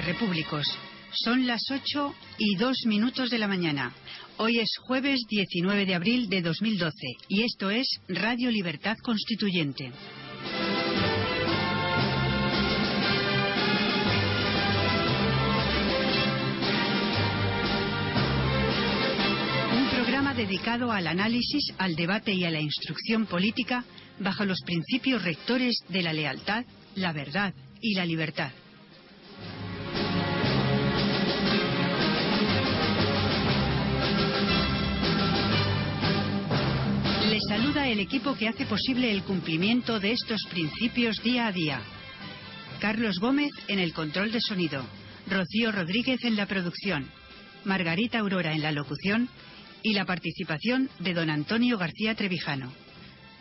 Repúblicos. 0.00 0.64
Son 1.12 1.46
las 1.46 1.60
8 1.70 2.14
y 2.38 2.56
2 2.56 2.86
minutos 2.86 3.28
de 3.30 3.38
la 3.38 3.46
mañana. 3.46 3.92
Hoy 4.38 4.58
es 4.58 4.70
jueves 4.80 5.20
19 5.28 5.84
de 5.84 5.94
abril 5.94 6.28
de 6.30 6.40
2012 6.40 6.96
y 7.28 7.42
esto 7.42 7.70
es 7.70 7.86
Radio 8.08 8.50
Libertad 8.50 8.96
Constituyente. 9.02 9.92
Un 19.72 19.90
programa 19.90 20.32
dedicado 20.32 20.90
al 20.90 21.06
análisis, 21.06 21.74
al 21.76 21.94
debate 21.94 22.32
y 22.32 22.44
a 22.44 22.50
la 22.50 22.60
instrucción 22.60 23.26
política 23.26 23.84
bajo 24.18 24.46
los 24.46 24.62
principios 24.62 25.22
rectores 25.22 25.76
de 25.88 26.02
la 26.02 26.14
lealtad, 26.14 26.64
la 26.94 27.12
verdad 27.12 27.52
y 27.82 27.94
la 27.94 28.06
libertad. 28.06 28.52
Saluda 37.52 37.86
el 37.86 38.00
equipo 38.00 38.34
que 38.34 38.48
hace 38.48 38.64
posible 38.64 39.10
el 39.12 39.24
cumplimiento 39.24 40.00
de 40.00 40.12
estos 40.12 40.40
principios 40.48 41.22
día 41.22 41.48
a 41.48 41.52
día. 41.52 41.82
Carlos 42.80 43.18
Gómez 43.18 43.50
en 43.68 43.78
el 43.78 43.92
control 43.92 44.32
de 44.32 44.40
sonido, 44.40 44.82
Rocío 45.28 45.70
Rodríguez 45.70 46.24
en 46.24 46.34
la 46.36 46.46
producción, 46.46 47.06
Margarita 47.66 48.20
Aurora 48.20 48.54
en 48.54 48.62
la 48.62 48.72
locución 48.72 49.28
y 49.82 49.92
la 49.92 50.06
participación 50.06 50.88
de 51.00 51.12
don 51.12 51.28
Antonio 51.28 51.76
García 51.76 52.14
Trevijano. 52.14 52.72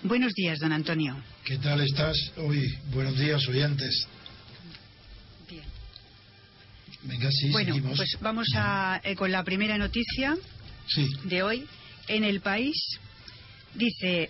Buenos 0.04 0.34
días, 0.34 0.60
don 0.60 0.74
Antonio. 0.74 1.16
¿Qué 1.46 1.58
tal 1.60 1.80
estás 1.80 2.18
hoy? 2.36 2.68
Buenos 2.94 3.18
días, 3.18 3.48
oyentes. 3.48 4.08
Bien. 5.50 5.64
Venga, 7.04 7.32
sí, 7.32 7.50
Bueno, 7.50 7.76
seguimos. 7.76 7.96
pues 7.98 8.18
vamos 8.20 8.48
a, 8.58 9.00
eh, 9.06 9.16
con 9.16 9.32
la 9.32 9.46
primera 9.46 9.78
noticia 9.78 10.36
Sí, 10.88 11.08
de 11.24 11.44
hoy. 11.44 11.66
En 12.10 12.26
el 12.26 12.42
país 12.42 12.76
dice, 13.76 14.30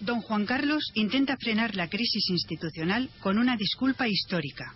don 0.00 0.20
Juan 0.22 0.46
Carlos 0.46 0.84
intenta 0.94 1.36
frenar 1.36 1.74
la 1.76 1.88
crisis 1.88 2.28
institucional 2.30 3.08
con 3.20 3.38
una 3.38 3.56
disculpa 3.56 4.08
histórica. 4.08 4.74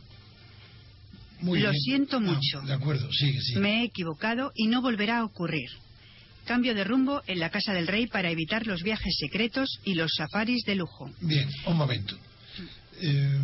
muy 1.41 1.60
Lo 1.60 1.70
bien. 1.70 1.82
siento 1.82 2.16
Ah, 2.19 2.20
mucho. 2.20 2.60
de 2.62 2.72
acuerdo, 2.72 3.10
sigue, 3.12 3.41
sí. 3.41 3.56
Me 3.56 3.81
he 3.81 3.84
equivocado 3.84 4.53
y 4.54 4.66
no 4.66 4.81
volverá 4.82 5.19
a 5.19 5.25
ocurrir. 5.25 5.69
Cambio 6.47 6.75
de 6.75 6.84
rumbo 6.84 7.22
en 7.26 7.38
la 7.38 7.50
Casa 7.50 7.72
del 7.72 7.87
Rey 7.87 8.06
para 8.06 8.31
evitar 8.31 8.66
los 8.66 8.82
viajes 8.82 9.14
secretos 9.19 9.78
y 9.84 9.94
los 9.94 10.10
safaris 10.14 10.62
de 10.64 10.75
lujo. 10.75 11.10
Bien, 11.20 11.48
un 11.66 11.76
momento. 11.76 12.16
Eh, 13.00 13.41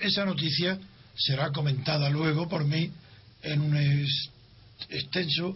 esa 0.00 0.24
noticia 0.24 0.78
será 1.16 1.50
comentada 1.52 2.10
luego 2.10 2.48
por 2.48 2.64
mí 2.64 2.90
en 3.42 3.60
un 3.60 3.76
extenso, 4.88 5.54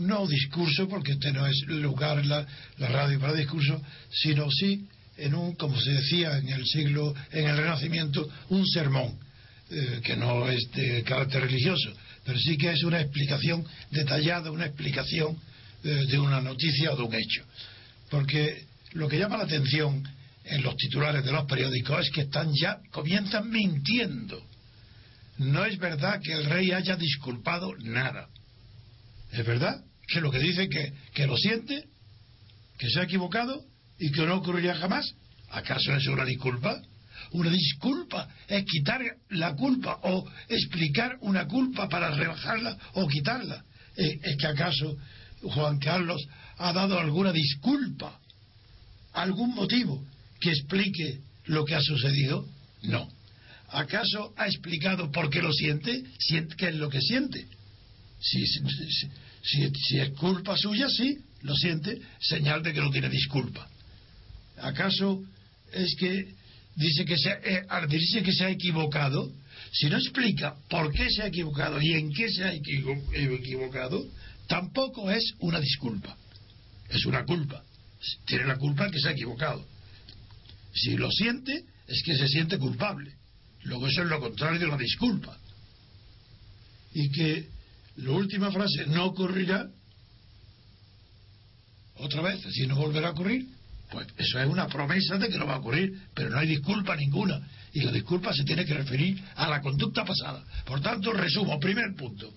no 0.00 0.26
discurso, 0.26 0.88
porque 0.88 1.12
este 1.12 1.32
no 1.32 1.46
es 1.46 1.56
lugar 1.68 2.24
la, 2.26 2.46
la 2.78 2.88
radio 2.88 3.20
para 3.20 3.34
discurso, 3.34 3.80
sino 4.10 4.50
sí 4.50 4.86
en 5.20 5.34
un, 5.34 5.54
como 5.54 5.78
se 5.78 5.92
decía 5.92 6.38
en 6.38 6.48
el 6.48 6.64
siglo, 6.66 7.14
en 7.30 7.46
el 7.46 7.56
Renacimiento, 7.56 8.28
un 8.48 8.66
sermón, 8.66 9.18
eh, 9.70 10.00
que 10.02 10.16
no 10.16 10.48
es 10.48 10.70
de 10.72 11.02
carácter 11.04 11.42
religioso, 11.42 11.92
pero 12.24 12.38
sí 12.38 12.56
que 12.56 12.72
es 12.72 12.82
una 12.82 13.00
explicación 13.00 13.64
detallada, 13.90 14.50
una 14.50 14.66
explicación 14.66 15.38
eh, 15.84 16.06
de 16.08 16.18
una 16.18 16.40
noticia 16.40 16.92
o 16.92 16.96
de 16.96 17.02
un 17.02 17.14
hecho. 17.14 17.44
Porque 18.10 18.64
lo 18.92 19.08
que 19.08 19.18
llama 19.18 19.36
la 19.36 19.44
atención 19.44 20.02
en 20.44 20.62
los 20.62 20.74
titulares 20.76 21.24
de 21.24 21.32
los 21.32 21.44
periódicos 21.44 22.06
es 22.06 22.10
que 22.10 22.22
están 22.22 22.52
ya, 22.54 22.78
comienzan 22.90 23.48
mintiendo. 23.50 24.42
No 25.38 25.64
es 25.64 25.78
verdad 25.78 26.20
que 26.22 26.32
el 26.32 26.44
rey 26.46 26.72
haya 26.72 26.96
disculpado 26.96 27.74
nada. 27.78 28.28
Es 29.32 29.46
verdad 29.46 29.84
que 30.10 30.20
lo 30.20 30.30
que 30.30 30.38
dice 30.40 30.68
que, 30.68 30.92
que 31.14 31.26
lo 31.26 31.36
siente, 31.36 31.84
que 32.78 32.90
se 32.90 33.00
ha 33.00 33.04
equivocado 33.04 33.64
y 33.98 34.10
que 34.10 34.26
no 34.26 34.36
ocurriría 34.36 34.74
jamás. 34.74 35.14
¿Acaso 35.50 35.94
es 35.94 36.06
una 36.06 36.24
disculpa? 36.24 36.80
Una 37.32 37.50
disculpa 37.50 38.28
es 38.48 38.64
quitar 38.64 39.00
la 39.30 39.54
culpa 39.54 39.98
o 40.02 40.28
explicar 40.48 41.16
una 41.20 41.46
culpa 41.46 41.88
para 41.88 42.10
rebajarla 42.10 42.76
o 42.94 43.06
quitarla. 43.06 43.64
Eh, 43.96 44.18
¿Es 44.22 44.36
que 44.36 44.46
acaso 44.46 44.96
Juan 45.42 45.78
Carlos 45.78 46.20
ha 46.58 46.72
dado 46.72 46.98
alguna 46.98 47.32
disculpa, 47.32 48.18
algún 49.12 49.54
motivo 49.54 50.04
que 50.40 50.50
explique 50.50 51.20
lo 51.46 51.64
que 51.64 51.74
ha 51.74 51.80
sucedido? 51.82 52.46
No. 52.82 53.08
¿Acaso 53.68 54.32
ha 54.36 54.46
explicado 54.46 55.10
por 55.12 55.30
qué 55.30 55.42
lo 55.42 55.52
siente? 55.52 56.02
Sient- 56.18 56.54
¿Qué 56.56 56.68
es 56.68 56.74
lo 56.74 56.88
que 56.88 57.00
siente? 57.00 57.46
Si, 58.20 58.44
si, 58.46 58.60
si- 59.42 59.70
si- 59.74 59.98
es 59.98 60.10
culpa 60.10 60.56
suya, 60.56 60.88
sí, 60.88 61.18
lo 61.42 61.54
siente, 61.56 62.00
señal 62.20 62.62
de 62.62 62.72
que 62.72 62.80
no 62.80 62.90
tiene 62.90 63.08
disculpa. 63.08 63.68
¿Acaso 64.58 65.22
es 65.72 65.94
que 65.96 66.34
dice 66.76 67.04
que 67.04 67.16
se, 67.16 67.30
eh, 67.30 67.62
al 67.68 67.88
decirse 67.88 68.22
que 68.22 68.32
se 68.32 68.44
ha 68.44 68.50
equivocado, 68.50 69.32
si 69.72 69.88
no 69.88 69.96
explica 69.96 70.54
por 70.68 70.92
qué 70.92 71.08
se 71.10 71.22
ha 71.22 71.26
equivocado 71.26 71.80
y 71.80 71.92
en 71.92 72.12
qué 72.12 72.28
se 72.30 72.44
ha 72.44 72.52
equivo- 72.52 73.02
equivocado, 73.14 74.06
tampoco 74.48 75.10
es 75.10 75.22
una 75.40 75.60
disculpa. 75.60 76.16
Es 76.88 77.06
una 77.06 77.24
culpa. 77.24 77.62
Tiene 78.26 78.46
la 78.46 78.56
culpa 78.56 78.90
que 78.90 78.98
se 78.98 79.08
ha 79.08 79.12
equivocado. 79.12 79.64
Si 80.74 80.96
lo 80.96 81.10
siente, 81.10 81.64
es 81.86 82.02
que 82.02 82.16
se 82.16 82.28
siente 82.28 82.58
culpable. 82.58 83.12
Luego 83.62 83.86
eso 83.86 84.02
es 84.02 84.08
lo 84.08 84.20
contrario 84.20 84.58
de 84.58 84.66
una 84.66 84.76
disculpa. 84.76 85.38
Y 86.94 87.10
que 87.10 87.46
la 87.96 88.10
última 88.12 88.50
frase 88.50 88.86
no 88.86 89.06
ocurrirá 89.06 89.68
otra 92.00 92.22
vez, 92.22 92.42
decir, 92.42 92.66
no 92.66 92.76
volverá 92.76 93.08
a 93.08 93.12
ocurrir. 93.12 93.46
Pues 93.90 94.06
eso 94.16 94.38
es 94.38 94.46
una 94.46 94.68
promesa 94.68 95.18
de 95.18 95.28
que 95.28 95.38
no 95.38 95.46
va 95.46 95.54
a 95.54 95.58
ocurrir, 95.58 95.92
pero 96.14 96.30
no 96.30 96.38
hay 96.38 96.46
disculpa 96.46 96.96
ninguna. 96.96 97.40
Y 97.72 97.80
la 97.80 97.92
disculpa 97.92 98.32
se 98.32 98.44
tiene 98.44 98.64
que 98.64 98.74
referir 98.74 99.22
a 99.34 99.48
la 99.48 99.60
conducta 99.60 100.04
pasada. 100.04 100.44
Por 100.64 100.80
tanto, 100.80 101.12
resumo, 101.12 101.58
primer 101.58 101.94
punto. 101.96 102.32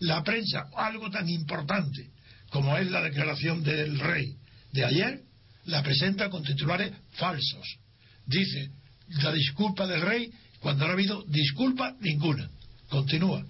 La 0.00 0.22
prensa, 0.22 0.66
algo 0.76 1.10
tan 1.10 1.28
importante 1.28 2.10
como 2.50 2.76
es 2.76 2.90
la 2.90 3.02
declaración 3.02 3.62
del 3.62 3.98
rey 3.98 4.36
de 4.72 4.84
ayer, 4.84 5.20
la 5.64 5.82
presenta 5.82 6.28
con 6.28 6.42
titulares 6.42 6.92
falsos. 7.12 7.78
Dice 8.26 8.70
la 9.22 9.32
disculpa 9.32 9.86
del 9.86 10.02
rey 10.02 10.30
cuando 10.60 10.84
no 10.84 10.90
ha 10.90 10.94
habido 10.94 11.24
disculpa 11.28 11.94
ninguna. 12.00 12.48
Continúa. 12.88 13.44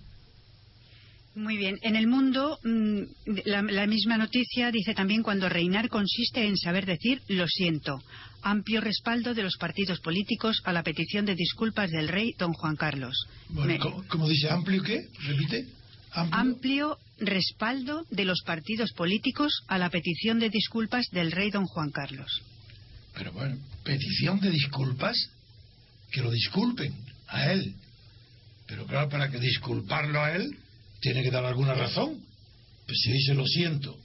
Muy 1.37 1.59
bien. 1.59 1.79
En 1.83 1.97
el 1.97 2.07
mundo, 2.07 2.59
mm, 2.65 3.03
la, 3.45 3.87
misma 3.87 4.17
noticia 4.17 4.71
dice 4.71 4.95
también 4.95 5.23
cuando 5.23 5.51
reinar 5.51 5.91
consiste 5.91 6.47
en 6.47 6.57
saber 6.57 6.87
decir 6.87 7.21
lo 7.29 7.47
siento. 7.47 8.03
Amplio 8.41 8.81
respaldo 8.81 9.35
de 9.35 9.43
los 9.43 9.59
partidos 9.59 10.01
políticos 10.01 10.63
a 10.65 10.73
la 10.73 10.83
petición 10.83 11.27
de 11.27 11.35
disculpas 11.35 11.91
del 11.91 12.09
rey 12.09 12.35
don 12.39 12.55
Juan 12.55 12.77
Carlos. 12.77 13.27
Bueno, 13.51 14.03
¿cómo, 14.09 14.27
dice 14.31 14.49
amplio 14.49 14.83
qué? 14.83 15.09
Repite. 15.27 15.67
Amplio. 16.13 16.99
respaldo 17.19 18.07
de 18.11 18.25
los 18.25 18.41
partidos 18.41 18.93
políticos 18.93 19.63
a 19.69 19.77
la 19.77 19.91
petición 19.91 20.39
de 20.39 20.49
disculpas 20.49 21.11
del 21.11 21.33
rey 21.33 21.51
don 21.51 21.67
Juan 21.67 21.91
Carlos. 21.91 22.43
Pero 23.13 23.33
bueno, 23.33 23.59
petición 23.85 24.41
de 24.41 24.51
disculpas, 24.51 25.31
que 26.11 26.23
lo 26.23 26.31
disculpen 26.31 26.95
a 27.29 27.53
él. 27.53 27.75
Pero 28.67 28.87
claro, 28.87 29.11
para 29.11 29.31
que 29.31 29.39
disculparlo 29.39 30.23
a 30.23 30.35
él, 30.35 30.59
tiene 31.01 31.23
que 31.23 31.31
dar 31.31 31.45
alguna 31.45 31.75
razón. 31.75 32.21
Pues 32.87 32.99
si 33.01 33.13
dice 33.13 33.35
lo 33.35 33.47
siento, 33.47 33.99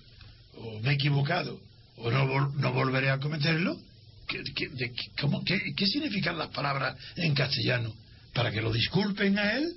o 0.56 0.80
me 0.80 0.92
he 0.92 0.94
equivocado, 0.94 1.60
o 1.98 2.10
no, 2.10 2.50
no 2.50 2.74
volveré 2.74 3.12
a 3.12 3.20
cometerlo, 3.20 3.78
¿qué, 4.28 4.42
qué, 4.56 5.74
qué, 5.76 5.88
significan 5.88 6.38
las 6.38 6.50
palabras 6.50 6.96
en 7.16 7.34
castellano? 7.36 7.94
Para 8.34 8.52
que 8.52 8.62
lo 8.62 8.72
disculpen 8.72 9.38
a 9.38 9.58
él, 9.58 9.74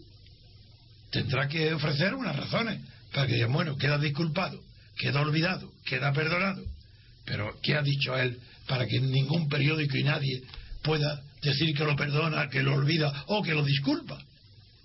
tendrá 1.11 1.49
que 1.49 1.75
ofrecer 1.75 2.15
unas 2.15 2.37
razones 2.37 2.81
para 3.13 3.27
que 3.27 3.35
digan, 3.35 3.53
bueno, 3.53 3.77
queda 3.77 3.99
disculpado, 3.99 4.61
queda 4.97 5.21
olvidado, 5.21 5.71
queda 5.85 6.13
perdonado. 6.13 6.65
Pero, 7.25 7.59
¿qué 7.63 7.75
ha 7.75 7.83
dicho 7.83 8.17
él 8.17 8.39
para 8.67 8.87
que 8.87 9.01
ningún 9.01 9.49
periódico 9.49 9.97
y 9.97 10.05
nadie 10.05 10.43
pueda 10.83 11.23
decir 11.43 11.75
que 11.75 11.85
lo 11.85 11.97
perdona, 11.97 12.49
que 12.49 12.63
lo 12.63 12.75
olvida 12.75 13.25
o 13.27 13.43
que 13.43 13.55
lo 13.55 13.65
disculpa? 13.65 14.23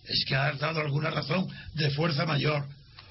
Es 0.09 0.25
que 0.25 0.35
ha 0.35 0.51
dado 0.53 0.81
alguna 0.81 1.11
razón 1.11 1.47
de 1.73 1.91
fuerza 1.91 2.25
mayor 2.25 2.67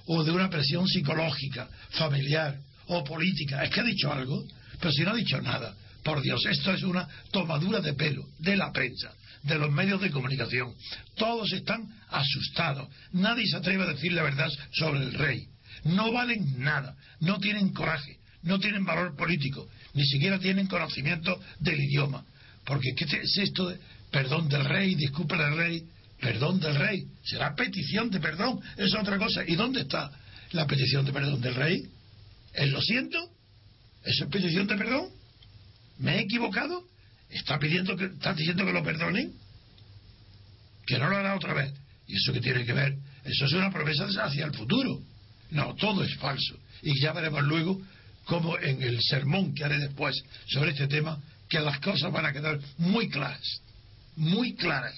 o 0.07 0.25
de 0.25 0.33
una 0.33 0.51
presión 0.51 0.87
psicológica, 0.87 1.69
familiar 1.91 2.59
o 2.87 3.05
política. 3.05 3.63
Es 3.63 3.71
que 3.71 3.81
ha 3.81 3.85
dicho 3.85 4.13
algo, 4.13 4.45
pero 4.81 4.93
si 4.93 5.03
no 5.03 5.13
ha 5.13 5.17
dicho 5.17 5.41
nada. 5.41 5.75
Por 6.03 6.23
Dios, 6.23 6.45
esto 6.47 6.73
es 6.73 6.83
una 6.83 7.07
tomadura 7.31 7.81
de 7.81 7.93
pelo 7.93 8.25
de 8.39 8.57
la 8.57 8.73
prensa, 8.73 9.13
de 9.43 9.59
los 9.59 9.71
medios 9.71 10.01
de 10.01 10.11
comunicación. 10.11 10.75
Todos 11.17 11.53
están 11.53 11.89
asustados. 12.09 12.89
Nadie 13.13 13.47
se 13.47 13.57
atreve 13.57 13.85
a 13.85 13.93
decir 13.93 14.13
la 14.13 14.23
verdad 14.23 14.49
sobre 14.73 15.01
el 15.01 15.13
rey. 15.13 15.47
No 15.85 16.13
valen 16.13 16.59
nada, 16.59 16.97
no 17.21 17.39
tienen 17.39 17.73
coraje, 17.73 18.19
no 18.43 18.59
tienen 18.59 18.85
valor 18.85 19.17
político, 19.17 19.69
ni 19.95 20.05
siquiera 20.07 20.39
tienen 20.39 20.67
conocimiento 20.67 21.39
del 21.61 21.81
idioma. 21.81 22.25
Porque 22.65 22.95
¿qué 22.95 23.05
es 23.05 23.39
esto 23.39 23.69
de 23.69 23.79
perdón 24.11 24.49
del 24.49 24.65
rey, 24.65 24.95
disculpa 24.95 25.37
del 25.37 25.57
rey? 25.57 25.85
Perdón 26.21 26.61
del 26.61 26.75
rey. 26.75 27.07
Será 27.25 27.55
petición 27.55 28.11
de 28.11 28.21
perdón, 28.21 28.61
es 28.77 28.95
otra 28.95 29.19
cosa. 29.19 29.43
¿Y 29.47 29.55
dónde 29.57 29.83
está 29.83 30.11
la 30.53 30.67
petición 30.67 31.05
de 31.05 31.13
perdón 31.13 31.41
del 31.41 31.55
rey? 31.55 31.83
¿Es 32.55 32.71
lo 32.71 32.81
siento? 32.81 33.19
¿Eso 34.05 34.25
es 34.25 34.31
petición 34.31 34.67
de 34.67 34.77
perdón? 34.77 35.11
¿Me 35.99 36.17
he 36.17 36.21
equivocado? 36.21 36.85
¿Está 37.31 37.59
pidiendo 37.59 37.97
que, 37.97 38.07
está 38.07 38.35
diciendo 38.35 38.65
que 38.65 38.73
lo 38.73 38.83
perdonen? 38.83 39.33
Que 40.87 40.99
no 40.99 41.09
lo 41.09 41.17
hará 41.17 41.37
otra 41.37 41.55
vez. 41.55 41.73
¿Y 42.07 42.17
eso 42.17 42.33
qué 42.33 42.41
tiene 42.41 42.65
que 42.65 42.73
ver? 42.73 42.97
Eso 43.25 43.45
es 43.45 43.53
una 43.53 43.71
promesa 43.71 44.07
hacia 44.07 44.47
el 44.47 44.55
futuro. 44.55 45.01
No, 45.51 45.75
todo 45.75 46.03
es 46.03 46.15
falso. 46.17 46.59
Y 46.83 46.99
ya 47.01 47.13
veremos 47.13 47.43
luego 47.45 47.81
cómo 48.25 48.59
en 48.59 48.83
el 48.83 48.99
sermón 49.03 49.55
que 49.55 49.65
haré 49.65 49.79
después 49.79 50.17
sobre 50.47 50.71
este 50.71 50.89
tema, 50.89 51.21
que 51.49 51.61
las 51.61 51.81
cosas 51.81 52.13
van 52.13 52.27
a 52.27 52.33
quedar 52.33 52.59
muy 52.79 53.09
claras. 53.09 53.61
Muy 54.17 54.55
claras 54.55 54.95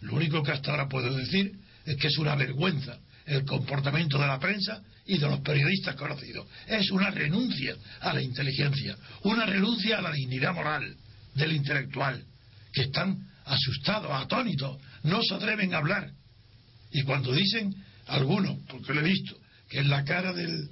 lo 0.00 0.14
único 0.14 0.42
que 0.42 0.52
hasta 0.52 0.70
ahora 0.70 0.88
puedo 0.88 1.14
decir 1.14 1.52
es 1.84 1.96
que 1.96 2.08
es 2.08 2.18
una 2.18 2.34
vergüenza 2.34 2.98
el 3.28 3.44
comportamiento 3.44 4.18
de 4.18 4.26
la 4.26 4.38
prensa 4.38 4.82
y 5.06 5.18
de 5.18 5.28
los 5.28 5.40
periodistas 5.40 5.94
conocidos. 5.96 6.46
Es 6.66 6.90
una 6.90 7.10
renuncia 7.10 7.76
a 8.00 8.12
la 8.12 8.22
inteligencia, 8.22 8.96
una 9.24 9.44
renuncia 9.44 9.98
a 9.98 10.02
la 10.02 10.12
dignidad 10.12 10.54
moral 10.54 10.96
del 11.34 11.52
intelectual, 11.52 12.24
que 12.72 12.82
están 12.82 13.18
asustados, 13.44 14.10
atónitos, 14.12 14.78
no 15.04 15.22
se 15.22 15.34
atreven 15.34 15.74
a 15.74 15.78
hablar. 15.78 16.10
Y 16.90 17.02
cuando 17.02 17.32
dicen 17.32 17.74
algunos, 18.06 18.58
porque 18.68 18.94
lo 18.94 19.00
he 19.00 19.04
visto, 19.04 19.36
que 19.68 19.80
en 19.80 19.90
la 19.90 20.04
cara 20.04 20.32
del, 20.32 20.70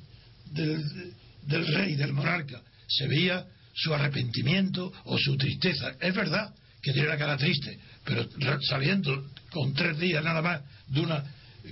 del, 0.53 1.67
rey, 1.75 1.95
del 1.95 2.13
monarca, 2.13 2.63
se 2.89 3.07
veía 3.07 3.45
su 3.75 3.93
arrepentimiento 3.93 4.93
o 5.05 5.19
su 5.19 5.37
tristeza, 5.37 5.95
es 6.01 6.15
verdad 6.15 6.55
que 6.81 6.93
tiene 6.93 7.09
la 7.09 7.19
cara 7.19 7.37
triste, 7.37 7.79
pero 8.07 8.25
saliendo 8.63 9.27
con 9.51 9.75
tres 9.75 9.99
días 9.99 10.23
nada 10.23 10.41
más 10.41 10.63
de 10.87 11.01
una 11.01 11.25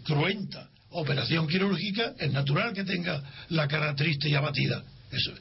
cruenta 0.02 0.68
operación 0.90 1.46
quirúrgica, 1.46 2.14
es 2.18 2.32
natural 2.32 2.72
que 2.72 2.84
tenga 2.84 3.22
la 3.50 3.68
cara 3.68 3.94
triste 3.94 4.28
y 4.28 4.34
abatida. 4.34 4.82
Eso. 5.10 5.32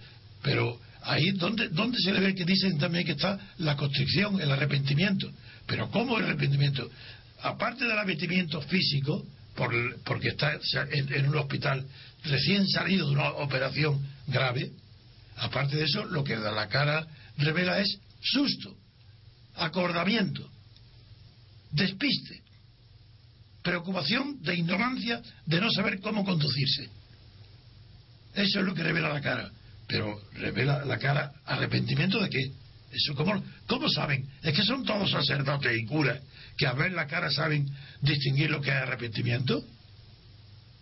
Pero 0.44 0.80
ahí, 1.01 1.31
¿dónde, 1.31 1.69
¿dónde 1.69 1.98
se 2.00 2.12
le 2.12 2.19
ve 2.19 2.36
que 2.36 2.45
dicen 2.45 2.78
también 2.78 3.06
que 3.06 3.13
está 3.13 3.40
la 3.57 3.75
constricción, 3.75 4.40
el 4.40 4.51
arrepentimiento? 4.51 5.31
Pero 5.66 5.90
¿cómo 5.90 6.18
el 6.18 6.25
arrepentimiento? 6.25 6.90
Aparte 7.42 7.86
del 7.86 7.98
arrepentimiento 7.98 8.62
físico, 8.62 9.25
por, 9.56 9.74
porque 10.04 10.30
está 10.30 10.60
en, 10.92 11.13
en 11.13 11.28
un 11.28 11.38
hospital 11.38 11.86
recién 12.24 12.68
salido 12.68 13.07
de 13.07 13.13
una 13.13 13.30
operación 13.30 14.00
grave, 14.28 14.72
aparte 15.38 15.78
de 15.78 15.86
eso, 15.86 16.06
lo 16.06 16.24
que 16.24 16.36
la 16.36 16.68
cara 16.68 17.06
revela 17.38 17.80
es 17.80 18.00
susto, 18.22 18.75
acordamiento 19.56 20.53
despiste, 21.74 22.42
preocupación 23.62 24.42
de 24.42 24.56
ignorancia 24.56 25.22
de 25.46 25.60
no 25.60 25.70
saber 25.72 26.00
cómo 26.00 26.24
conducirse. 26.24 26.90
Eso 28.34 28.60
es 28.60 28.66
lo 28.66 28.74
que 28.74 28.84
revela 28.84 29.10
la 29.10 29.22
cara. 29.22 29.52
Pero 29.88 30.20
revela 30.34 30.86
la 30.86 30.98
cara 30.98 31.34
arrepentimiento 31.46 32.20
de 32.20 32.30
qué? 32.30 32.52
Eso, 32.92 33.16
¿cómo, 33.16 33.44
¿Cómo 33.68 33.90
saben? 33.90 34.28
Es 34.42 34.56
que 34.56 34.64
son 34.64 34.84
todos 34.86 35.10
sacerdotes 35.10 35.75
y 35.75 35.86
curas 35.86 36.22
que 36.58 36.68
a 36.68 36.74
ver 36.74 36.92
la 36.92 37.08
cara 37.08 37.31
saben 37.31 37.68
distinguir 38.02 38.50
lo 38.52 38.62
que 38.62 38.70
es 38.70 38.75
arrepentimiento. 38.75 39.64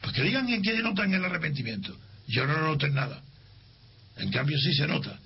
Pues 0.01 0.13
que 0.13 0.23
digan 0.23 0.49
en 0.49 0.61
qué 0.61 0.77
notan 0.81 1.13
el 1.13 1.23
arrepentimiento. 1.23 1.97
Yo 2.27 2.45
no 2.45 2.53
lo 2.53 2.67
noto 2.67 2.85
en 2.85 2.95
nada. 2.95 3.21
En 4.17 4.31
cambio 4.31 4.57
sí 4.59 4.73
se 4.73 4.87
nota 4.87 5.19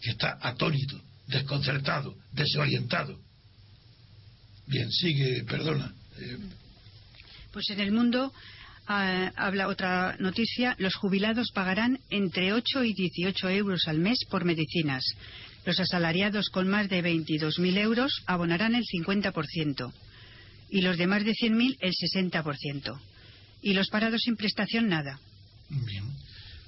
que 0.00 0.10
está 0.10 0.38
atónito, 0.40 1.00
desconcertado, 1.26 2.14
desorientado. 2.32 3.18
Bien, 4.68 4.90
sigue, 4.92 5.44
perdona. 5.44 5.92
Eh, 6.20 6.36
pues 7.52 7.70
en 7.70 7.80
el 7.80 7.90
mundo 7.90 8.32
ah, 8.86 9.32
habla 9.36 9.68
otra 9.68 10.16
noticia. 10.18 10.76
Los 10.78 10.94
jubilados 10.94 11.50
pagarán 11.52 11.98
entre 12.10 12.52
8 12.52 12.84
y 12.84 12.92
18 12.92 13.48
euros 13.48 13.88
al 13.88 13.98
mes 13.98 14.18
por 14.30 14.44
medicinas. 14.44 15.02
Los 15.64 15.80
asalariados 15.80 16.50
con 16.50 16.68
más 16.68 16.88
de 16.88 17.02
22.000 17.02 17.78
euros 17.78 18.22
abonarán 18.26 18.74
el 18.74 18.84
50% 18.84 19.92
y 20.70 20.82
los 20.82 20.98
de 20.98 21.06
más 21.06 21.24
de 21.24 21.32
100.000 21.32 21.76
el 21.80 21.92
60%. 21.92 23.00
Y 23.62 23.72
los 23.72 23.88
parados 23.88 24.20
sin 24.22 24.36
prestación 24.36 24.88
nada. 24.88 25.18
Bien. 25.70 26.04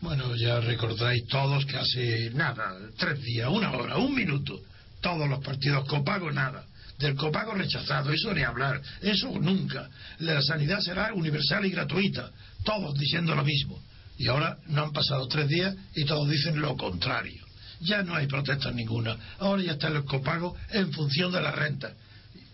Bueno, 0.00 0.34
ya 0.36 0.60
recordáis 0.60 1.26
todos 1.26 1.66
que 1.66 1.76
hace 1.76 2.30
nada, 2.30 2.74
tres 2.96 3.22
días, 3.22 3.50
una 3.50 3.70
hora, 3.72 3.98
un 3.98 4.14
minuto, 4.14 4.58
todos 5.02 5.28
los 5.28 5.44
partidos 5.44 5.86
copago 5.86 6.30
nada 6.32 6.64
del 7.00 7.16
copago 7.16 7.54
rechazado, 7.54 8.12
eso 8.12 8.32
ni 8.34 8.42
hablar, 8.42 8.80
eso 9.00 9.30
nunca. 9.40 9.88
La 10.18 10.40
sanidad 10.42 10.80
será 10.80 11.12
universal 11.14 11.64
y 11.64 11.70
gratuita, 11.70 12.30
todos 12.62 12.96
diciendo 12.98 13.34
lo 13.34 13.42
mismo. 13.42 13.82
Y 14.18 14.28
ahora 14.28 14.58
no 14.66 14.84
han 14.84 14.92
pasado 14.92 15.26
tres 15.26 15.48
días 15.48 15.74
y 15.94 16.04
todos 16.04 16.28
dicen 16.28 16.60
lo 16.60 16.76
contrario. 16.76 17.42
Ya 17.80 18.02
no 18.02 18.14
hay 18.14 18.26
protestas 18.26 18.74
ninguna. 18.74 19.16
Ahora 19.38 19.62
ya 19.62 19.72
está 19.72 19.88
el 19.88 20.04
copago 20.04 20.54
en 20.70 20.92
función 20.92 21.32
de 21.32 21.40
la 21.40 21.52
renta. 21.52 21.94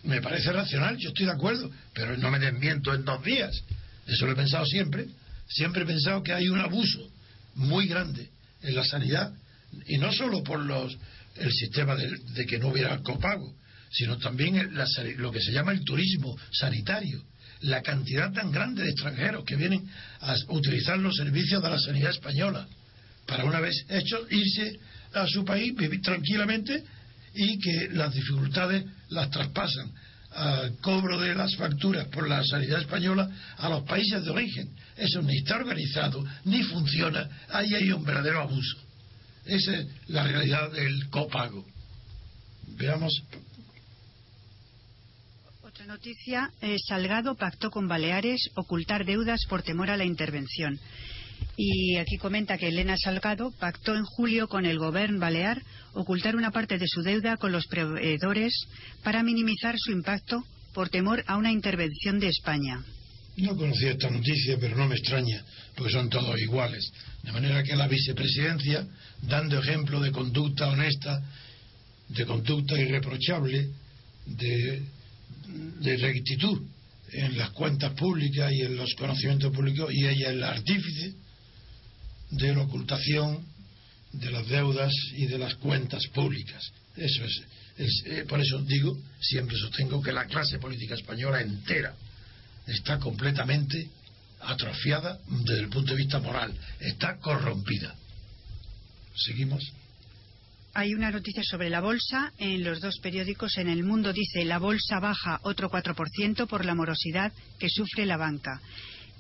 Me 0.05 0.23
parece 0.23 0.53
racional, 0.53 0.97
yo 0.97 1.09
estoy 1.09 1.27
de 1.27 1.33
acuerdo, 1.33 1.69
pero 1.93 2.17
no 2.17 2.31
me 2.31 2.39
desmiento 2.39 2.95
en 2.95 3.05
dos 3.05 3.25
días. 3.25 3.51
Eso 4.07 4.27
lo 4.27 4.33
he 4.33 4.37
pensado 4.37 4.65
siempre. 4.65 5.07
Siempre 5.49 5.83
he 5.83 5.87
pensado 5.87 6.23
que 6.23 6.33
hay 6.33 6.49
un 6.49 6.61
abuso 6.61 7.01
muy 7.57 7.89
grande 7.89 8.29
en 8.63 8.77
la 8.77 8.85
sanidad 8.85 9.33
y 9.87 9.99
no 9.99 10.13
solo 10.13 10.45
por 10.45 10.61
los 10.61 10.97
el 11.35 11.53
sistema 11.53 11.97
de 11.97 12.47
que 12.47 12.59
no 12.59 12.69
hubiera 12.69 12.97
copago, 12.99 13.53
sino 13.97 14.19
también 14.19 14.71
lo 15.17 15.33
que 15.33 15.41
se 15.41 15.53
llama 15.53 15.73
el 15.73 15.83
turismo 15.83 16.37
sanitario. 16.53 17.23
La 17.61 17.81
cantidad 17.81 18.31
tan 18.31 18.53
grande 18.53 18.83
de 18.83 18.91
extranjeros 18.91 19.45
que 19.45 19.57
vienen 19.57 19.89
a 20.21 20.37
utilizar 20.49 20.99
los 20.99 21.17
servicios 21.17 21.63
de 21.63 21.71
la 21.71 21.79
sanidad 21.79 22.11
española 22.11 22.69
para 23.27 23.47
una 23.47 23.59
vez 23.61 23.75
hechos 23.89 24.31
irse 24.31 24.79
a 25.15 25.27
su 25.27 25.47
país, 25.47 25.75
vivir 25.75 26.03
tranquilamente 26.03 26.85
y 27.35 27.59
que 27.59 27.89
las 27.93 28.13
dificultades 28.13 28.85
las 29.09 29.31
traspasan 29.31 29.91
al 30.33 30.77
cobro 30.83 31.19
de 31.19 31.35
las 31.35 31.57
facturas 31.57 32.07
por 32.09 32.29
la 32.29 32.45
sanidad 32.45 32.83
española 32.83 33.31
a 33.57 33.69
los 33.71 33.85
países 33.85 34.23
de 34.23 34.31
origen. 34.31 34.69
Eso 34.95 35.23
ni 35.23 35.39
está 35.39 35.57
organizado, 35.57 36.23
ni 36.45 36.63
funciona. 36.65 37.27
Ahí 37.49 37.75
hay 37.75 37.91
un 37.91 38.05
verdadero 38.05 38.43
abuso. 38.43 38.77
Esa 39.47 39.75
es 39.75 39.87
la 40.09 40.25
realidad 40.25 40.71
del 40.73 41.09
copago. 41.09 41.65
Veamos. 42.77 43.23
Noticia. 45.87 46.51
Eh, 46.61 46.77
Salgado 46.85 47.37
pactó 47.37 47.71
con 47.71 47.87
Baleares 47.87 48.51
ocultar 48.57 49.05
deudas 49.05 49.41
por 49.49 49.63
temor 49.63 49.89
a 49.91 49.97
la 49.97 50.05
intervención. 50.05 50.81
Y 51.57 51.97
aquí 51.97 52.17
comenta 52.19 52.59
que 52.59 52.69
Elena 52.69 52.97
Salgado 52.99 53.53
pactó 53.53 53.95
en 53.95 54.05
julio 54.05 54.49
con 54.49 54.67
el 54.67 54.79
gobierno 54.79 55.21
balear 55.21 55.63
ocultar 55.93 56.35
una 56.35 56.51
parte 56.51 56.79
de 56.79 56.89
su 56.89 57.03
deuda 57.03 57.37
con 57.37 57.53
los 57.53 57.67
proveedores 57.67 58.53
para 59.05 59.23
minimizar 59.23 59.77
su 59.79 59.93
impacto 59.93 60.45
por 60.75 60.89
temor 60.89 61.23
a 61.29 61.37
una 61.37 61.53
intervención 61.53 62.19
de 62.19 62.29
España. 62.29 62.83
No 63.37 63.57
conocía 63.57 63.93
esta 63.93 64.11
noticia, 64.11 64.59
pero 64.59 64.77
no 64.77 64.89
me 64.89 64.97
extraña, 64.97 65.45
porque 65.77 65.93
son 65.93 66.11
todos 66.11 66.41
iguales. 66.41 66.91
De 67.23 67.33
manera 67.33 67.63
que 67.63 67.77
la 67.77 67.87
vicepresidencia, 67.87 68.85
dando 69.23 69.61
ejemplo 69.61 70.01
de 70.01 70.11
conducta 70.11 70.69
honesta, 70.69 71.23
de 72.09 72.27
conducta 72.27 72.77
irreprochable, 72.79 73.69
de, 74.27 74.83
de 75.47 75.97
rectitud 75.97 76.63
en 77.13 77.39
las 77.39 77.51
cuentas 77.51 77.93
públicas 77.95 78.53
y 78.53 78.63
en 78.63 78.77
los 78.77 78.95
conocimientos 78.95 79.53
públicos, 79.53 79.93
y 79.93 80.07
ella 80.07 80.31
es 80.31 80.37
la 80.37 80.51
artífice 80.51 81.15
de 82.31 82.55
la 82.55 82.63
ocultación 82.63 83.45
de 84.13 84.31
las 84.31 84.49
deudas 84.49 84.93
y 85.17 85.27
de 85.27 85.39
las 85.39 85.55
cuentas 85.57 86.07
públicas. 86.09 86.63
Eso 86.97 87.25
es, 87.25 88.03
eh, 88.07 88.25
por 88.29 88.41
eso 88.41 88.63
digo, 88.63 88.99
siempre 89.21 89.57
sostengo 89.57 90.03
que 90.03 90.13
la 90.13 90.27
clase 90.27 90.59
política 90.59 90.95
española 90.95 91.41
entera 91.41 91.95
está 92.67 92.99
completamente 92.99 93.89
atrofiada 94.41 95.19
desde 95.29 95.61
el 95.61 95.69
punto 95.69 95.93
de 95.93 95.99
vista 95.99 96.19
moral, 96.19 96.53
está 96.81 97.19
corrompida. 97.19 97.95
Seguimos. 99.15 99.63
Hay 100.79 100.93
una 100.93 101.11
noticia 101.11 101.43
sobre 101.43 101.71
la 101.71 101.81
bolsa 101.81 102.35
en 102.37 102.63
los 102.63 102.83
dos 102.83 102.99
periódicos. 102.99 103.57
En 103.57 103.71
el 103.71 103.83
mundo 103.83 104.13
dice 104.13 104.45
la 104.45 104.59
bolsa 104.59 105.01
baja 105.01 105.41
otro 105.43 105.71
4% 105.71 106.47
por 106.47 106.67
la 106.67 106.75
morosidad 106.75 107.33
que 107.59 107.71
sufre 107.71 108.05
la 108.05 108.19
banca. 108.19 108.61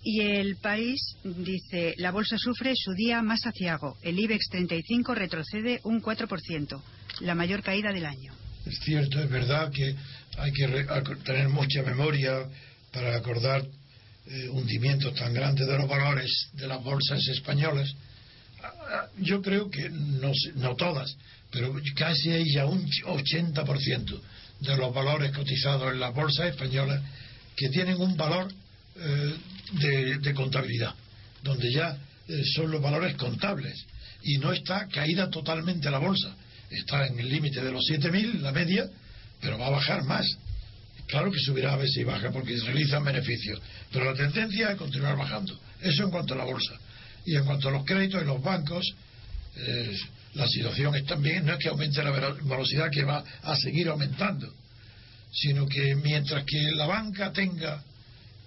Y 0.02 0.20
el 0.20 0.56
país 0.56 1.00
dice, 1.25 1.94
la 1.96 2.10
bolsa 2.10 2.36
sufre 2.36 2.75
su 2.76 2.92
día 2.92 3.22
más 3.22 3.46
aciago. 3.46 3.96
El 4.02 4.18
IBEX 4.18 4.50
35 4.50 5.14
retrocede 5.14 5.80
un 5.84 6.02
4%, 6.02 6.82
la 7.20 7.34
mayor 7.34 7.62
caída 7.62 7.90
del 7.90 8.04
año. 8.04 8.34
Es 8.66 8.78
cierto, 8.80 9.18
es 9.18 9.30
verdad 9.30 9.72
que 9.72 9.94
hay 10.36 10.52
que 10.52 10.68
tener 11.25 11.48
mucha 11.48 11.82
memoria 11.82 12.50
para 12.92 13.16
acordar 13.16 13.62
eh, 14.26 14.50
hundimientos 14.50 15.14
tan 15.14 15.32
grandes 15.32 15.66
de 15.66 15.78
los 15.78 15.88
valores 15.88 16.50
de 16.52 16.66
las 16.66 16.84
bolsas 16.84 17.26
españolas. 17.28 17.94
Ah, 18.62 18.72
ah, 18.90 19.06
yo 19.18 19.40
creo 19.40 19.70
que 19.70 19.88
no, 19.88 20.32
no 20.56 20.76
todas, 20.76 21.16
pero 21.50 21.75
casi 21.95 22.31
hay 22.31 22.53
ya 22.53 22.67
un 22.67 22.87
80% 22.87 24.21
de 24.61 24.76
los 24.76 24.95
valores 24.95 25.33
cotizados 25.33 25.93
en 25.93 26.00
las 26.00 26.15
bolsas 26.15 26.49
españolas 26.50 27.03
que 27.57 27.69
tienen 27.69 28.00
un 28.00 28.17
valor 28.17 28.53
eh, 28.99 29.35
de, 30.21 30.35
contabilidad, 30.35 30.95
donde 31.43 31.71
ya 31.73 31.97
eh, 32.29 32.43
son 32.55 32.71
los 32.71 32.81
valores 32.81 33.15
contables 33.17 33.85
y 34.23 34.38
no 34.38 34.53
está 34.53 34.88
caída 34.88 35.31
totalmente 35.31 35.91
la 35.91 35.99
bolsa. 35.99 36.35
Está 36.71 37.07
en 37.07 37.19
el 37.19 37.29
límite 37.29 37.62
de 37.62 37.71
los 37.71 37.85
7.000, 37.88 38.41
la 38.41 38.53
media, 38.53 38.88
pero 39.41 39.59
va 39.59 39.69
a 39.69 39.71
bajar 39.71 40.03
más. 40.05 40.26
Claro 41.07 41.31
que 41.31 41.38
subirá 41.38 41.75
a 41.75 41.76
ver 41.76 41.88
si 41.88 42.03
baja 42.03 42.31
porque 42.33 42.59
se 42.59 42.65
realizan 42.65 43.05
beneficios, 43.05 43.61
pero 43.93 44.07
la 44.07 44.15
tendencia 44.15 44.73
es 44.73 44.76
continuar 44.76 45.17
bajando. 45.17 45.59
Eso 45.81 46.05
en 46.05 46.11
cuanto 46.11 46.35
a 46.35 46.38
la 46.38 46.45
bolsa. 46.45 46.75
Y 47.25 47.37
en 47.37 47.45
cuanto 47.45 47.69
a 47.69 47.73
los 47.73 47.85
créditos 47.85 48.23
y 48.23 48.26
los 48.26 48.43
bancos, 48.43 48.85
eh, 49.57 49.97
la 50.37 50.47
situación 50.47 50.95
es 50.95 51.07
también, 51.07 51.47
no 51.47 51.55
es 51.55 51.59
que 51.59 51.69
aumente 51.69 52.02
la 52.05 52.11
velocidad 52.11 52.90
que 52.90 53.05
va 53.05 53.25
a 53.43 53.57
seguir 53.57 53.88
aumentando, 53.88 54.52
sino 55.33 55.66
que 55.66 55.95
mientras 55.97 56.45
que 56.45 56.61
la 56.73 56.87
banca 56.87 57.33
tenga 57.33 57.83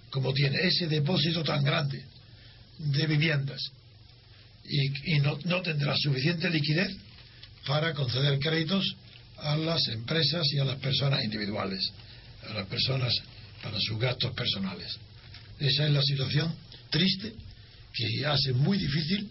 como 0.08 0.32
tiene 0.32 0.58
ese 0.62 0.86
depósito 0.86 1.42
tan 1.42 1.64
grande 1.64 2.04
de 2.78 3.06
viviendas 3.06 3.60
y, 4.64 5.18
no, 5.18 5.62
tendrá 5.62 5.96
suficiente 5.96 6.48
liquidez 6.48 6.96
para 7.66 7.92
conceder 7.92 8.38
créditos 8.38 8.84
a 9.38 9.56
las 9.56 9.88
empresas 9.88 10.46
y 10.52 10.58
a 10.58 10.64
las 10.64 10.78
personas 10.78 11.24
individuales, 11.24 11.92
a 12.48 12.54
las 12.54 12.66
personas 12.68 13.12
para 13.62 13.80
sus 13.80 13.98
gastos 13.98 14.32
personales. 14.32 14.96
Esa 15.58 15.86
es 15.86 15.90
la 15.90 16.02
situación 16.02 16.54
triste 16.88 17.32
que 17.92 18.26
hace 18.26 18.52
muy 18.52 18.78
difícil 18.78 19.28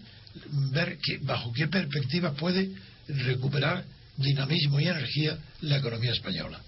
ver 0.71 0.97
que, 0.97 1.17
bajo 1.19 1.51
qué 1.53 1.67
perspectiva 1.67 2.33
puede 2.33 2.71
recuperar 3.07 3.85
dinamismo 4.17 4.79
y 4.79 4.87
energía 4.87 5.37
la 5.61 5.77
economía 5.77 6.11
española. 6.11 6.61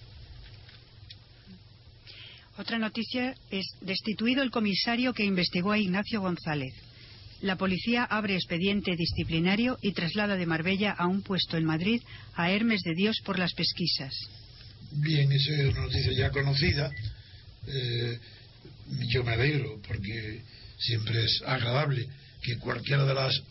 Otra 2.58 2.78
noticia 2.78 3.36
es 3.50 3.66
destituido 3.82 4.44
el 4.44 4.52
comisario 4.52 5.14
que 5.14 5.24
investigó 5.24 5.72
a 5.72 5.80
Ignacio 5.80 6.22
González. 6.22 6.74
La 7.42 7.56
policía 7.56 8.04
abre 8.04 8.36
expediente 8.36 8.96
disciplinario 8.96 9.80
y 9.82 9.94
traslada 9.94 10.36
de 10.36 10.46
Marbella 10.46 10.92
a 10.92 11.08
un 11.08 11.24
puesto 11.24 11.58
en 11.58 11.66
Madrid 11.66 12.02
a 12.36 12.52
Hermes 12.52 12.82
de 12.84 12.94
Dios 12.94 13.18
por 13.26 13.40
las 13.40 13.54
pesquisas. 13.54 14.14
Bien, 14.92 15.32
esa 15.32 15.54
es 15.54 15.74
una 15.74 15.82
noticia 15.82 16.14
ya 16.14 16.30
conocida. 16.30 16.92
Eh, 17.68 18.20
yo 19.08 19.24
me 19.24 19.34
alegro 19.34 19.82
porque 19.88 20.42
siempre 20.78 21.24
es 21.24 21.42
agradable 21.46 22.08
que 22.44 22.58
cualquiera 22.58 23.06
de 23.06 23.14
las 23.14 23.42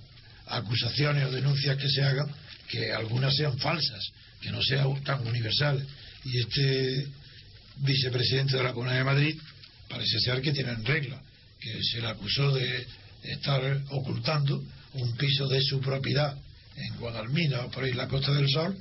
acusaciones 0.50 1.24
o 1.26 1.30
denuncias 1.30 1.76
que 1.76 1.88
se 1.88 2.02
hagan, 2.02 2.28
que 2.68 2.92
algunas 2.92 3.34
sean 3.34 3.58
falsas, 3.58 4.04
que 4.40 4.50
no 4.50 4.62
sean 4.62 5.02
tan 5.02 5.26
universales. 5.26 5.84
Y 6.24 6.38
este 6.38 7.06
vicepresidente 7.78 8.56
de 8.56 8.62
la 8.62 8.72
Comunidad 8.72 8.98
de 8.98 9.04
Madrid, 9.04 9.36
parece 9.88 10.20
ser 10.20 10.40
que 10.42 10.52
tienen 10.52 10.84
regla, 10.84 11.20
que 11.58 11.82
se 11.82 12.00
le 12.00 12.08
acusó 12.08 12.52
de 12.52 12.86
estar 13.22 13.82
ocultando 13.90 14.62
un 14.94 15.16
piso 15.16 15.46
de 15.48 15.62
su 15.62 15.80
propiedad 15.80 16.36
en 16.76 16.96
Guadalmina 16.96 17.60
o 17.60 17.70
por 17.70 17.84
ahí 17.84 17.92
la 17.92 18.08
Costa 18.08 18.32
del 18.32 18.48
Sol, 18.48 18.76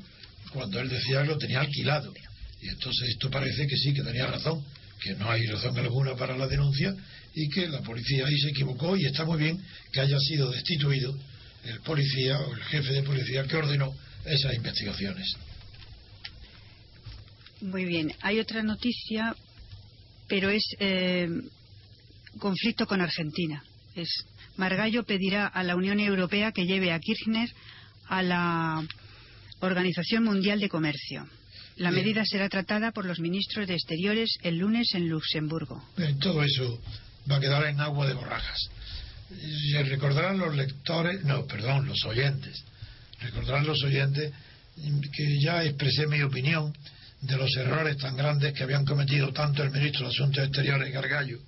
cuando 0.54 0.80
él 0.80 0.90
decía 0.90 1.22
que 1.22 1.28
lo 1.28 1.38
tenía 1.38 1.62
alquilado. 1.62 2.14
Y 2.62 2.70
entonces 2.70 3.10
esto 3.10 3.30
parece 3.30 3.68
que 3.68 3.78
sí, 3.78 3.94
que 3.94 4.04
tenía 4.04 4.28
razón, 4.28 4.64
que 5.02 5.14
no 5.16 5.30
hay 5.30 5.46
razón 5.48 5.78
alguna 5.78 6.16
para 6.16 6.38
la 6.38 6.48
denuncia 6.48 6.94
y 7.34 7.48
que 7.50 7.68
la 7.68 7.82
policía 7.82 8.26
ahí 8.26 8.38
se 8.38 8.50
equivocó 8.50 8.98
y 8.98 9.06
está 9.06 9.24
muy 9.24 9.38
bien 9.38 9.62
que 9.92 10.02
haya 10.02 10.18
sido 10.20 10.52
destituido 10.52 11.18
el 11.64 11.80
policía 11.82 12.40
o 12.40 12.54
el 12.54 12.64
jefe 12.64 12.94
de 12.94 13.04
policía 13.04 13.44
que 13.46 13.58
ordenó 13.58 13.94
esas 14.26 14.54
investigaciones. 14.54 15.36
Muy 17.62 17.86
bien. 17.86 18.14
Hay 18.22 18.40
otra 18.40 18.64
noticia, 18.64 19.36
pero 20.28 20.50
es 20.50 20.64
eh, 20.80 21.30
conflicto 22.40 22.86
con 22.86 23.02
Argentina. 23.02 23.64
Es 23.96 24.10
Margallo 24.56 25.04
pedirá 25.04 25.48
a 25.48 25.64
la 25.64 25.76
Unión 25.76 26.00
Europea 26.00 26.52
que 26.52 26.66
lleve 26.66 26.92
a 26.92 27.00
Kirchner 27.00 27.50
a 28.08 28.24
la 28.24 28.88
Organización 29.60 30.24
Mundial 30.24 30.60
de 30.60 30.70
Comercio. 30.70 31.28
La 31.76 31.92
medida 31.92 32.26
será 32.26 32.50
tratada 32.50 32.92
por 32.92 33.06
los 33.06 33.20
ministros 33.20 33.66
de 33.68 33.76
Exteriores 33.76 34.38
el 34.42 34.58
lunes 34.58 34.94
en 34.96 35.08
Luxemburgo. 35.08 35.82
todo 36.20 36.44
eso 36.44 36.82
va 37.30 37.38
a 37.38 37.40
quedar 37.40 37.66
en 37.68 37.80
agua 37.80 38.06
de 38.06 38.16
borrajas. 38.16 38.70
Recordarán 39.84 40.38
los 40.40 40.56
lectores, 40.56 41.24
no, 41.24 41.46
perdón, 41.46 41.88
los 41.88 42.04
oyentes, 42.06 42.64
recordarán 43.22 43.66
los 43.66 43.82
oyentes 43.84 44.32
que 45.12 45.40
ya 45.40 45.64
expresé 45.64 46.08
mi 46.08 46.22
opinión 46.22 46.74
de 47.22 47.38
los 47.38 47.56
errores 47.58 47.98
tan 47.98 48.16
grandes 48.16 48.54
que 48.54 48.64
habían 48.64 48.86
cometido 48.86 49.32
tanto 49.34 49.62
el 49.64 49.72
ministro 49.72 50.08
de 50.08 50.14
Asuntos 50.14 50.44
Exteriores, 50.44 50.94
Gargallo, 50.94 51.40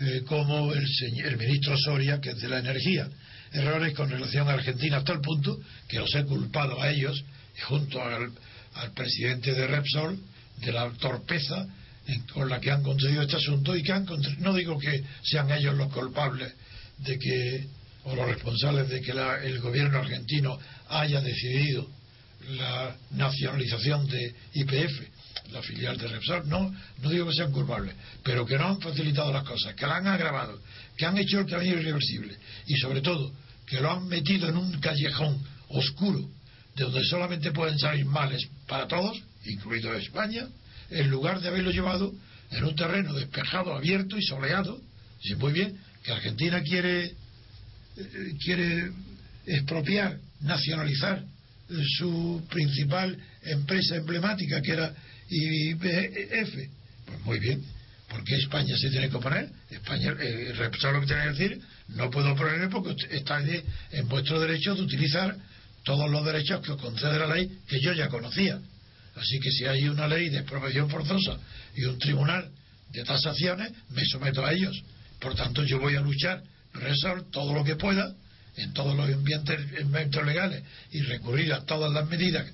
eh, 0.00 0.22
como 0.26 0.72
el, 0.72 0.84
el, 1.24 1.36
ministro 1.36 1.76
Soria, 1.78 2.20
que 2.20 2.30
es 2.30 2.40
de 2.40 2.48
la 2.48 2.58
energía. 2.58 3.08
Errores 3.52 3.94
con 3.94 4.10
relación 4.10 4.48
a 4.48 4.54
Argentina 4.54 4.98
hasta 4.98 5.12
el 5.12 5.20
punto 5.20 5.58
que 5.88 5.98
los 5.98 6.14
he 6.14 6.24
culpado 6.24 6.82
a 6.82 6.90
ellos, 6.90 7.24
junto 7.68 8.02
al, 8.02 8.32
presidente 8.94 9.54
de 9.54 9.66
Repsol, 9.66 10.18
de 10.58 10.72
la 10.72 10.90
torpeza 10.90 11.66
con 12.32 12.48
la 12.48 12.60
que 12.60 12.70
han 12.70 12.82
conseguido 12.82 13.22
este 13.22 13.36
asunto 13.36 13.74
y 13.74 13.82
que 13.82 13.92
han 13.92 14.06
no 14.38 14.54
digo 14.54 14.78
que 14.78 15.02
sean 15.24 15.50
ellos 15.50 15.74
los 15.74 15.92
culpables 15.92 16.52
de 16.98 17.18
que 17.18 17.66
o 18.04 18.14
los 18.14 18.26
responsables 18.26 18.88
de 18.88 19.00
que 19.00 19.10
el 19.10 19.58
gobierno 19.60 19.98
argentino 19.98 20.58
haya 20.88 21.20
decidido 21.20 21.88
la 22.50 22.96
nacionalización 23.10 24.06
de 24.06 24.32
IPF, 24.54 25.02
la 25.50 25.60
filial 25.62 25.96
de 25.96 26.06
Repsol. 26.06 26.48
No, 26.48 26.72
no 27.02 27.10
digo 27.10 27.26
que 27.26 27.34
sean 27.34 27.50
culpables, 27.50 27.94
pero 28.22 28.46
que 28.46 28.56
no 28.56 28.68
han 28.68 28.80
facilitado 28.80 29.32
las 29.32 29.44
cosas, 29.44 29.74
que 29.74 29.86
la 29.86 29.96
han 29.96 30.06
agravado, 30.06 30.60
que 30.96 31.04
han 31.04 31.18
hecho 31.18 31.40
el 31.40 31.46
camino 31.46 31.80
irreversible 31.80 32.36
y 32.66 32.76
sobre 32.76 33.00
todo 33.00 33.32
que 33.66 33.80
lo 33.80 33.90
han 33.90 34.06
metido 34.06 34.48
en 34.48 34.56
un 34.56 34.78
callejón 34.80 35.42
oscuro 35.68 36.28
de 36.76 36.84
donde 36.84 37.04
solamente 37.04 37.50
pueden 37.50 37.78
salir 37.78 38.04
males 38.04 38.46
para 38.68 38.86
todos, 38.86 39.20
incluido 39.44 39.92
España, 39.94 40.46
en 40.90 41.10
lugar 41.10 41.40
de 41.40 41.48
haberlo 41.48 41.70
llevado 41.70 42.12
en 42.50 42.64
un 42.64 42.76
terreno 42.76 43.14
despejado, 43.14 43.74
abierto 43.74 44.16
y 44.16 44.22
soleado. 44.22 44.80
Y 45.22 45.34
muy 45.34 45.52
bien 45.52 45.80
que 46.06 46.12
Argentina 46.12 46.62
quiere, 46.62 47.04
eh, 47.06 47.14
quiere 48.42 48.92
expropiar, 49.44 50.16
nacionalizar 50.40 51.24
su 51.98 52.46
principal 52.48 53.18
empresa 53.42 53.96
emblemática, 53.96 54.62
que 54.62 54.72
era 54.72 54.94
IBF. 55.28 56.54
Pues 57.06 57.24
muy 57.24 57.40
bien, 57.40 57.60
¿por 58.08 58.22
qué 58.22 58.36
España 58.36 58.76
se 58.78 58.88
tiene 58.90 59.10
que 59.10 59.16
oponer? 59.16 59.50
España, 59.68 60.14
eh, 60.20 60.54
lo 60.56 60.70
que 60.70 61.06
tiene 61.06 61.22
que 61.22 61.28
decir? 61.30 61.60
No 61.88 62.08
puedo 62.08 62.32
oponerme 62.32 62.68
porque 62.68 62.94
está 63.10 63.40
en 63.40 64.08
vuestro 64.08 64.38
derecho 64.38 64.76
de 64.76 64.82
utilizar 64.82 65.36
todos 65.82 66.08
los 66.08 66.24
derechos 66.24 66.60
que 66.60 66.72
os 66.72 66.80
concede 66.80 67.18
la 67.18 67.34
ley 67.34 67.50
que 67.66 67.80
yo 67.80 67.92
ya 67.92 68.08
conocía. 68.08 68.60
Así 69.16 69.40
que 69.40 69.50
si 69.50 69.64
hay 69.64 69.88
una 69.88 70.06
ley 70.06 70.28
de 70.28 70.38
expropiación 70.38 70.88
forzosa 70.88 71.38
y 71.74 71.84
un 71.84 71.98
tribunal 71.98 72.48
de 72.92 73.02
tasaciones, 73.02 73.72
me 73.90 74.04
someto 74.04 74.44
a 74.44 74.52
ellos. 74.52 74.84
Por 75.20 75.34
tanto, 75.34 75.64
yo 75.64 75.80
voy 75.80 75.96
a 75.96 76.00
luchar, 76.00 76.42
resolver 76.74 77.24
todo 77.30 77.54
lo 77.54 77.64
que 77.64 77.76
pueda 77.76 78.14
en 78.56 78.72
todos 78.72 78.96
los 78.96 79.10
ambientes, 79.10 79.60
legales 80.24 80.62
y 80.90 81.02
recurrir 81.02 81.52
a 81.52 81.64
todas 81.64 81.92
las 81.92 82.08
medidas 82.08 82.46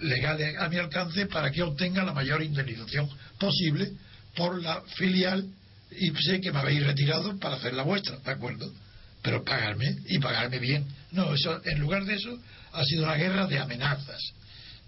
legales 0.00 0.56
a 0.58 0.68
mi 0.68 0.76
alcance 0.76 1.26
para 1.26 1.50
que 1.50 1.62
obtenga 1.62 2.02
la 2.02 2.12
mayor 2.12 2.42
indemnización 2.42 3.08
posible 3.38 3.92
por 4.34 4.60
la 4.62 4.82
filial 4.96 5.46
y 5.90 6.10
que 6.40 6.52
me 6.52 6.58
habéis 6.58 6.84
retirado 6.84 7.38
para 7.38 7.56
hacer 7.56 7.74
la 7.74 7.82
vuestra, 7.82 8.16
¿de 8.16 8.30
acuerdo? 8.30 8.72
Pero 9.22 9.44
pagarme 9.44 9.98
y 10.06 10.18
pagarme 10.18 10.58
bien. 10.58 10.86
No, 11.12 11.34
eso, 11.34 11.60
en 11.64 11.78
lugar 11.78 12.04
de 12.04 12.14
eso, 12.14 12.38
ha 12.72 12.82
sido 12.84 13.04
una 13.04 13.14
guerra 13.14 13.46
de 13.46 13.58
amenazas, 13.58 14.20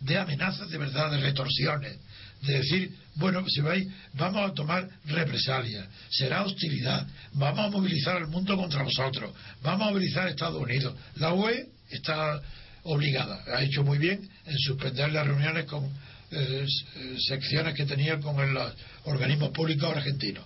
de 0.00 0.18
amenazas 0.18 0.70
de 0.70 0.78
verdad, 0.78 1.10
de 1.10 1.18
retorsiones, 1.18 1.98
de 2.46 2.58
decir, 2.58 2.94
bueno, 3.16 3.44
si 3.48 3.60
vais, 3.60 3.86
vamos 4.14 4.50
a 4.50 4.54
tomar 4.54 4.88
represalias, 5.06 5.86
será 6.10 6.42
hostilidad, 6.42 7.06
vamos 7.32 7.66
a 7.66 7.70
movilizar 7.70 8.16
al 8.16 8.28
mundo 8.28 8.56
contra 8.56 8.82
vosotros, 8.82 9.32
vamos 9.62 9.88
a 9.88 9.90
movilizar 9.90 10.26
a 10.26 10.30
Estados 10.30 10.60
Unidos. 10.60 10.94
La 11.16 11.32
UE 11.32 11.68
está 11.90 12.40
obligada, 12.82 13.42
ha 13.46 13.62
hecho 13.62 13.82
muy 13.82 13.98
bien 13.98 14.28
en 14.46 14.58
suspender 14.58 15.12
las 15.12 15.26
reuniones 15.26 15.64
con 15.66 15.84
eh, 16.30 16.66
eh, 16.96 17.16
secciones 17.28 17.74
que 17.74 17.86
tenía 17.86 18.18
con 18.18 18.52
los 18.52 18.72
organismos 19.04 19.50
públicos 19.50 19.96
argentinos. 19.96 20.44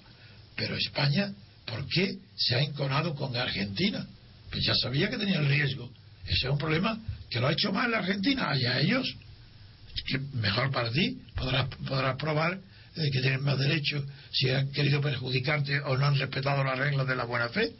Pero 0.54 0.76
España, 0.76 1.32
¿por 1.64 1.86
qué 1.88 2.16
se 2.36 2.56
ha 2.56 2.60
enconado 2.60 3.14
con 3.14 3.34
Argentina? 3.36 4.06
Pues 4.50 4.64
ya 4.64 4.74
sabía 4.74 5.08
que 5.08 5.16
tenía 5.16 5.38
el 5.38 5.48
riesgo. 5.48 5.90
Ese 6.24 6.46
es 6.46 6.52
un 6.52 6.58
problema 6.58 6.98
que 7.30 7.40
lo 7.40 7.48
ha 7.48 7.52
hecho 7.52 7.72
mal 7.72 7.90
la 7.90 7.98
Argentina, 7.98 8.50
allá 8.50 8.80
ellos. 8.80 9.14
Mejor 10.34 10.70
para 10.70 10.90
ti, 10.90 11.18
podrás, 11.34 11.68
podrás 11.86 12.16
probar 12.16 12.60
eh, 12.96 13.10
que 13.12 13.20
tienen 13.20 13.42
más 13.42 13.58
derecho 13.58 14.04
si 14.32 14.50
han 14.50 14.70
querido 14.72 15.00
perjudicarte 15.00 15.80
o 15.80 15.96
no 15.96 16.06
han 16.06 16.18
respetado 16.18 16.64
las 16.64 16.78
reglas 16.78 17.06
de 17.06 17.16
la 17.16 17.24
buena 17.24 17.48
fe. 17.48 17.72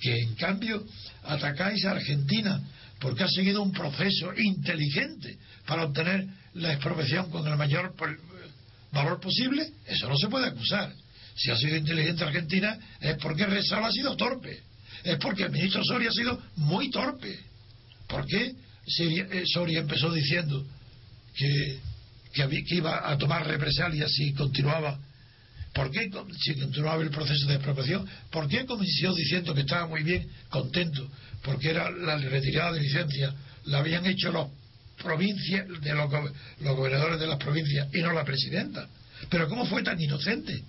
Que 0.00 0.14
en 0.22 0.34
cambio 0.34 0.84
atacáis 1.24 1.84
a 1.84 1.92
Argentina 1.92 2.60
porque 3.00 3.24
ha 3.24 3.28
seguido 3.28 3.62
un 3.62 3.72
proceso 3.72 4.32
inteligente 4.36 5.38
para 5.66 5.84
obtener 5.84 6.26
la 6.54 6.72
expropiación 6.72 7.30
con 7.30 7.46
el 7.46 7.56
mayor 7.56 7.94
valor 8.92 9.20
posible, 9.20 9.70
eso 9.86 10.08
no 10.08 10.16
se 10.16 10.28
puede 10.28 10.48
acusar. 10.48 10.92
Si 11.36 11.50
ha 11.50 11.56
sido 11.56 11.76
inteligente 11.76 12.24
Argentina 12.24 12.78
es 13.00 13.16
porque 13.18 13.46
Resal 13.46 13.84
ha 13.84 13.92
sido 13.92 14.16
torpe, 14.16 14.60
es 15.04 15.16
porque 15.18 15.44
el 15.44 15.50
ministro 15.50 15.82
Soria 15.84 16.08
ha 16.08 16.12
sido 16.12 16.42
muy 16.56 16.90
torpe. 16.90 17.38
¿Por 18.08 18.26
qué 18.26 18.54
eh, 18.98 19.42
Soria 19.46 19.80
empezó 19.80 20.12
diciendo 20.12 20.66
que, 21.38 21.78
que, 22.32 22.74
iba 22.74 23.10
a 23.10 23.16
tomar 23.16 23.46
represalias 23.46 24.10
si 24.12 24.32
continuaba? 24.32 24.98
¿Por 25.72 25.90
qué 25.90 26.10
si 26.40 26.54
continuaba 26.54 27.02
el 27.02 27.10
proceso 27.10 27.46
de 27.46 27.54
expropiación? 27.54 28.08
¿Por 28.30 28.48
qué 28.48 28.66
comenzó 28.66 29.14
diciendo 29.14 29.54
que 29.54 29.60
estaba 29.60 29.86
muy 29.86 30.02
bien, 30.02 30.28
contento, 30.48 31.08
porque 31.42 31.70
era 31.70 31.90
la 31.90 32.16
retirada 32.16 32.72
de 32.72 32.80
licencia, 32.80 33.32
la 33.66 33.78
habían 33.78 34.04
hecho 34.06 34.32
los 34.32 34.48
provincias, 35.00 35.66
de 35.68 35.94
los, 35.94 36.10
gobernadores 36.76 37.20
de 37.20 37.26
las 37.26 37.38
provincias 37.38 37.88
y 37.94 38.00
no 38.00 38.12
la 38.12 38.24
presidenta. 38.24 38.88
Pero 39.30 39.48
¿cómo 39.48 39.66
fue 39.66 39.82
tan 39.82 40.00
inocente? 40.00 40.62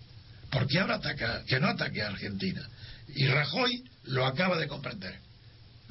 ¿Por 0.52 0.68
qué 0.68 0.80
ahora 0.80 0.96
ataca, 0.96 1.44
que 1.46 1.60
no 1.60 1.68
ataque 1.68 2.02
a 2.02 2.08
Argentina? 2.08 2.68
Y 3.16 3.26
Rajoy 3.28 3.84
lo 4.06 4.26
acaba 4.26 4.58
de 4.58 4.68
comprender. 4.68 5.16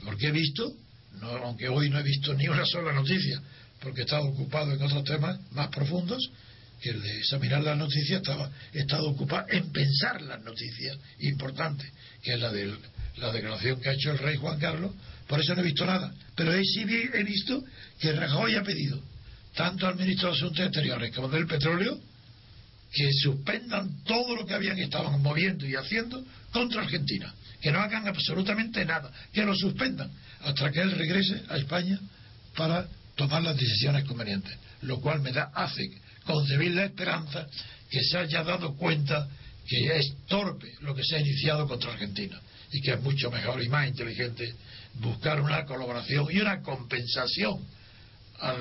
Porque 0.05 0.29
he 0.29 0.33
visto, 0.33 0.73
no, 1.21 1.29
aunque 1.29 1.69
hoy 1.69 1.91
no 1.91 1.99
he 1.99 2.03
visto 2.03 2.35
ni 2.35 2.47
una 2.47 2.65
sola 2.65 2.93
noticia, 2.93 3.41
porque 3.81 4.01
he 4.01 4.05
estado 4.05 4.25
ocupado 4.25 4.73
en 4.73 4.83
otros 4.83 5.05
temas 5.05 5.39
más 5.53 5.69
profundos, 5.69 6.31
que 6.81 6.91
el 6.91 7.03
de 7.03 7.19
examinar 7.19 7.63
las 7.63 7.77
noticias 7.77 8.21
estaba, 8.21 8.51
ocupado 9.01 9.47
en 9.51 9.71
pensar 9.73 10.23
las 10.23 10.43
noticias 10.43 10.97
importantes, 11.21 11.91
que 12.23 12.35
es 12.35 12.41
la 12.41 12.53
de 12.53 12.77
la 13.17 13.33
declaración 13.33 13.81
que 13.81 13.89
ha 13.89 13.93
hecho 13.93 14.13
el 14.13 14.19
rey 14.19 14.37
Juan 14.37 14.61
Carlos 14.61 14.93
por 15.29 15.41
eso 15.41 15.55
no 15.55 15.61
he 15.61 15.65
visto 15.65 15.85
nada. 15.85 16.13
Pero 16.35 16.53
sí 16.65 16.85
he 16.89 17.23
visto 17.23 17.63
que 18.01 18.13
Rajoy 18.13 18.57
ha 18.57 18.63
pedido, 18.63 19.01
tanto 19.55 19.87
al 19.87 19.97
ministro 19.97 20.31
de 20.31 20.37
Asuntos 20.37 20.67
Exteriores 20.67 21.15
como 21.15 21.29
del 21.29 21.47
Petróleo, 21.47 22.01
que 22.91 23.13
suspendan 23.13 24.03
todo 24.05 24.35
lo 24.35 24.47
que 24.47 24.55
habían 24.55 24.79
estado 24.79 25.11
moviendo 25.19 25.67
y 25.67 25.75
haciendo 25.75 26.25
contra 26.51 26.83
Argentina. 26.83 27.33
Que 27.61 27.71
no 27.71 27.81
hagan 27.81 28.09
absolutamente 28.09 28.85
nada. 28.87 29.13
Que 29.33 29.45
lo 29.45 29.55
suspendan 29.55 30.11
hasta 30.41 30.73
que 30.73 30.81
él 30.81 30.93
regrese 30.93 31.43
a 31.51 31.59
España 31.59 32.01
para 32.57 32.89
tomar 33.19 33.43
las 33.43 33.57
decisiones 33.57 34.05
convenientes. 34.05 34.57
Lo 34.83 35.01
cual 35.01 35.21
me 35.21 35.33
da, 35.33 35.51
hace 35.53 35.91
concebir 36.25 36.73
la 36.73 36.85
esperanza 36.85 37.47
que 37.91 38.03
se 38.05 38.17
haya 38.17 38.45
dado 38.45 38.77
cuenta 38.77 39.29
que 39.67 39.99
es 39.99 40.15
torpe 40.29 40.73
lo 40.81 40.95
que 40.95 41.03
se 41.05 41.17
ha 41.17 41.21
iniciado 41.21 41.67
contra 41.67 41.93
Argentina 41.93 42.41
y 42.73 42.81
que 42.81 42.93
es 42.93 43.03
mucho 43.03 43.31
mejor 43.31 43.63
y 43.63 43.69
más 43.69 43.89
inteligente 43.89 44.55
buscar 44.95 45.41
una 45.41 45.65
colaboración 45.65 46.27
y 46.31 46.39
una 46.39 46.63
compensación 46.63 47.67
a 48.41 48.55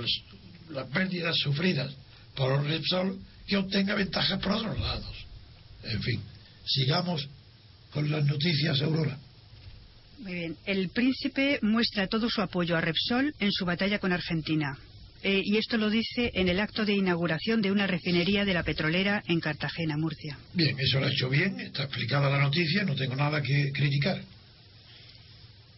las 0.72 0.88
pérdidas 0.88 1.36
sufridas 1.38 1.94
por 2.36 2.64
Repsol 2.66 3.20
que 3.46 3.58
obtenga 3.58 3.96
ventajas 3.96 4.40
por 4.40 4.54
otros 4.54 4.80
lados. 4.80 5.16
En 5.84 6.02
fin, 6.02 6.22
sigamos 6.66 7.30
con 7.94 8.10
las 8.10 8.26
noticias, 8.26 8.82
Aurora. 8.82 9.18
Muy 10.20 10.34
bien. 10.34 10.58
El 10.66 10.90
príncipe 10.90 11.60
muestra 11.62 12.08
todo 12.08 12.30
su 12.30 12.42
apoyo 12.42 12.76
a 12.76 12.82
Repsol 12.82 13.34
en 13.40 13.52
su 13.52 13.66
batalla 13.66 14.00
con 14.00 14.12
Argentina. 14.12 14.78
Eh, 15.24 15.42
y 15.44 15.58
esto 15.58 15.78
lo 15.78 15.90
dice 15.90 16.32
en 16.36 16.48
el 16.48 16.60
acto 16.60 16.86
de 16.86 16.94
inauguración 16.94 17.62
de 17.62 17.72
una 17.72 17.88
refinería 17.88 18.46
de 18.46 18.54
la 18.54 18.64
petrolera 18.64 19.24
en 19.28 19.40
Cartagena, 19.40 19.98
Murcia. 19.98 20.38
Bien, 20.54 20.80
eso 20.80 21.00
lo 21.00 21.08
ha 21.08 21.12
hecho 21.12 21.30
bien, 21.30 21.60
está 21.60 21.84
explicada 21.84 22.30
la 22.30 22.40
noticia, 22.40 22.84
no 22.84 22.96
tengo 22.96 23.16
nada 23.16 23.42
que 23.42 23.72
criticar. 23.74 24.22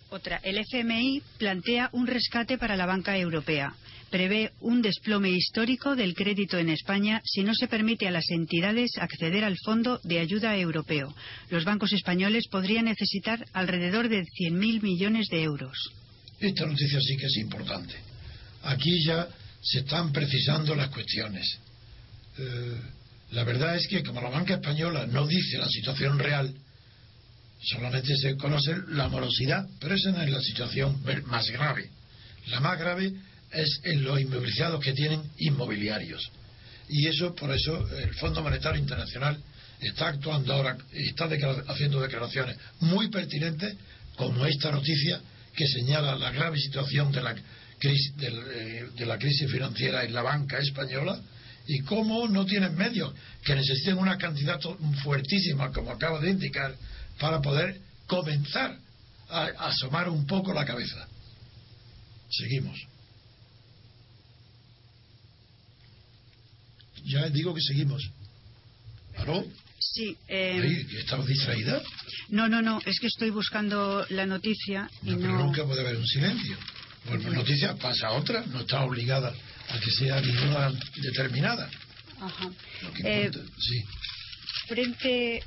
Otra, 0.09 0.37
el 0.43 0.57
FMI 0.57 1.21
plantea 1.37 1.89
un 1.93 2.07
rescate 2.07 2.57
para 2.57 2.75
la 2.75 2.85
banca 2.85 3.17
europea. 3.17 3.73
Prevé 4.09 4.51
un 4.61 4.81
desplome 4.81 5.29
histórico 5.29 5.95
del 5.95 6.15
crédito 6.15 6.57
en 6.57 6.69
España 6.69 7.21
si 7.23 7.43
no 7.43 7.53
se 7.53 7.67
permite 7.67 8.07
a 8.07 8.11
las 8.11 8.29
entidades 8.31 8.91
acceder 8.97 9.43
al 9.43 9.57
Fondo 9.63 9.99
de 10.03 10.19
Ayuda 10.19 10.57
Europeo. 10.57 11.15
Los 11.51 11.63
bancos 11.63 11.93
españoles 11.93 12.47
podrían 12.49 12.85
necesitar 12.85 13.45
alrededor 13.53 14.09
de 14.09 14.23
100.000 14.23 14.81
millones 14.81 15.27
de 15.27 15.43
euros. 15.43 15.77
Esta 16.39 16.65
noticia 16.65 16.99
sí 17.01 17.17
que 17.17 17.27
es 17.27 17.37
importante. 17.37 17.93
Aquí 18.63 19.03
ya 19.03 19.27
se 19.61 19.79
están 19.79 20.11
precisando 20.11 20.73
las 20.73 20.89
cuestiones. 20.89 21.59
Eh, 22.39 22.77
la 23.31 23.43
verdad 23.43 23.75
es 23.75 23.87
que 23.87 24.03
como 24.03 24.21
la 24.21 24.29
banca 24.29 24.55
española 24.55 25.05
no 25.05 25.27
dice 25.27 25.59
la 25.59 25.67
situación 25.67 26.17
real, 26.17 26.51
solamente 27.61 28.15
se 28.17 28.35
conoce 28.37 28.75
la 28.87 29.07
morosidad, 29.07 29.67
pero 29.79 29.93
esa 29.93 30.11
no 30.11 30.21
es 30.23 30.29
la 30.31 30.41
situación 30.41 30.99
más 31.25 31.49
grave. 31.51 31.89
La 32.47 32.59
más 32.59 32.79
grave 32.79 33.13
es 33.51 33.79
en 33.83 34.03
los 34.03 34.19
inmovilizados 34.19 34.83
que 34.83 34.93
tienen 34.93 35.21
inmobiliarios. 35.37 36.31
Y 36.89 37.07
eso, 37.07 37.35
por 37.35 37.51
eso, 37.51 37.87
el 37.97 38.13
Fondo 38.15 38.41
Monetario 38.41 38.81
Internacional 38.81 39.37
está 39.79 40.09
actuando 40.09 40.53
ahora, 40.53 40.77
está 40.91 41.29
haciendo 41.67 42.01
declaraciones 42.01 42.57
muy 42.79 43.09
pertinentes, 43.09 43.75
como 44.15 44.45
esta 44.45 44.71
noticia 44.71 45.21
que 45.55 45.67
señala 45.67 46.15
la 46.15 46.31
grave 46.31 46.57
situación 46.57 47.11
de 47.11 47.21
la 47.21 47.35
crisis, 47.79 48.13
eh, 48.19 48.89
de 48.95 49.05
la 49.05 49.17
crisis 49.17 49.49
financiera 49.49 50.03
en 50.03 50.13
la 50.13 50.21
banca 50.21 50.57
española 50.59 51.19
y 51.67 51.79
cómo 51.81 52.27
no 52.27 52.45
tienen 52.45 52.75
medios, 52.75 53.13
que 53.43 53.55
necesiten 53.55 53.97
una 53.97 54.17
cantidad 54.17 54.59
fuertísima, 55.03 55.71
como 55.71 55.91
acaba 55.91 56.19
de 56.19 56.31
indicar, 56.31 56.75
para 57.19 57.41
poder 57.41 57.79
comenzar 58.07 58.75
a, 59.29 59.45
asomar 59.67 60.09
un 60.09 60.25
poco 60.25 60.51
la 60.53 60.65
cabeza. 60.65 61.07
Seguimos. 62.29 62.88
Ya 67.05 67.29
digo 67.29 67.53
que 67.53 67.61
seguimos. 67.61 68.09
¿Aló? 69.17 69.43
Sí. 69.79 70.15
Eh... 70.27 70.85
¿Estabas 70.99 71.25
distraída? 71.27 71.81
No, 72.29 72.47
no, 72.47 72.61
no. 72.61 72.79
Es 72.85 72.99
que 72.99 73.07
estoy 73.07 73.29
buscando 73.31 74.05
la 74.09 74.25
noticia 74.25 74.89
y 75.03 75.11
no. 75.11 75.17
Pero 75.19 75.37
nunca 75.39 75.65
puede 75.65 75.81
haber 75.81 75.97
un 75.97 76.05
silencio. 76.07 76.57
Pues 77.05 77.23
noticia 77.25 77.75
pasa 77.75 78.07
a 78.07 78.11
otra, 78.11 78.45
no 78.47 78.59
está 78.61 78.83
obligada 78.83 79.33
a 79.69 79.79
que 79.79 79.89
sea 79.91 80.21
ninguna 80.21 80.71
determinada. 81.01 81.69
Ajá. 82.19 82.51
Lo 82.83 82.93
que 82.93 83.01
Eh, 83.25 83.31
sí. 83.57 83.83
Frente, 84.67 85.43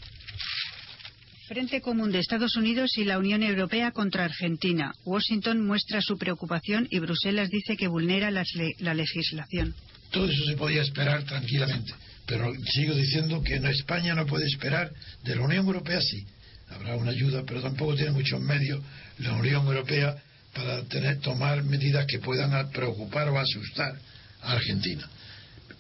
Frente 1.47 1.81
Común 1.83 2.11
de 2.11 2.19
Estados 2.19 2.57
Unidos 2.57 2.97
y 2.97 3.05
la 3.05 3.19
Unión 3.19 3.43
Europea 3.43 3.93
contra 3.93 4.25
Argentina. 4.25 4.93
Washington 5.05 5.65
muestra 5.67 6.01
su 6.01 6.17
preocupación 6.17 6.89
y 6.91 6.99
Bruselas 6.99 7.51
dice 7.51 7.77
que 7.77 7.89
vulnera 7.89 8.31
las 8.31 8.49
le- 8.55 8.75
la 8.79 8.95
legislación. 8.95 9.75
Todo 10.13 10.27
eso 10.27 10.45
se 10.45 10.57
podía 10.57 10.83
esperar 10.83 11.25
tranquilamente. 11.25 11.93
Pero 12.27 12.53
sigo 12.73 12.95
diciendo 12.95 13.43
que 13.43 13.59
no, 13.59 13.69
España 13.69 14.15
no 14.15 14.27
puede 14.27 14.47
esperar, 14.47 14.93
de 15.25 15.35
la 15.35 15.43
Unión 15.43 15.67
Europea 15.67 16.01
sí. 16.01 16.25
Habrá 16.71 16.97
una 16.97 17.11
ayuda, 17.11 17.43
pero 17.47 17.61
tampoco 17.61 17.95
tiene 17.95 18.13
muchos 18.13 18.41
medios 18.41 18.81
la 19.19 19.33
Unión 19.35 19.67
Europea 19.67 20.17
para 20.55 20.83
tener, 20.85 21.19
tomar 21.21 21.63
medidas 21.65 22.07
que 22.07 22.19
puedan 22.19 22.71
preocupar 22.71 23.29
o 23.29 23.39
asustar 23.39 23.95
a 24.43 24.53
Argentina. 24.53 25.09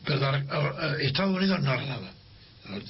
Pero 0.04 0.96
Estados 0.98 1.36
Unidos 1.36 1.62
no 1.62 1.70
hará 1.70 1.86
nada. 1.86 2.12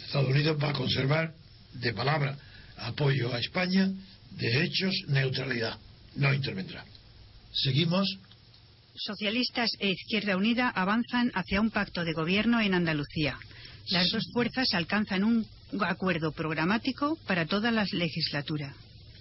Estados 0.06 0.28
Unidos 0.28 0.56
va 0.62 0.70
a 0.70 0.72
conservar 0.72 1.34
de 1.74 1.92
palabra 1.92 2.36
apoyo 2.78 3.34
a 3.34 3.38
España, 3.38 3.90
de 4.30 4.64
hechos 4.64 4.94
neutralidad. 5.08 5.76
No 6.16 6.32
intervendrá. 6.32 6.84
Seguimos. 7.52 8.08
Socialistas 8.94 9.70
e 9.80 9.90
Izquierda 9.90 10.36
Unida 10.36 10.68
avanzan 10.68 11.30
hacia 11.34 11.60
un 11.60 11.70
pacto 11.70 12.04
de 12.04 12.12
gobierno 12.12 12.60
en 12.60 12.74
Andalucía. 12.74 13.38
Las 13.88 14.10
dos 14.10 14.24
fuerzas 14.32 14.68
alcanzan 14.74 15.24
un 15.24 15.46
acuerdo 15.80 16.32
programático 16.32 17.16
para 17.26 17.46
toda 17.46 17.70
la 17.70 17.84
legislatura. 17.92 18.74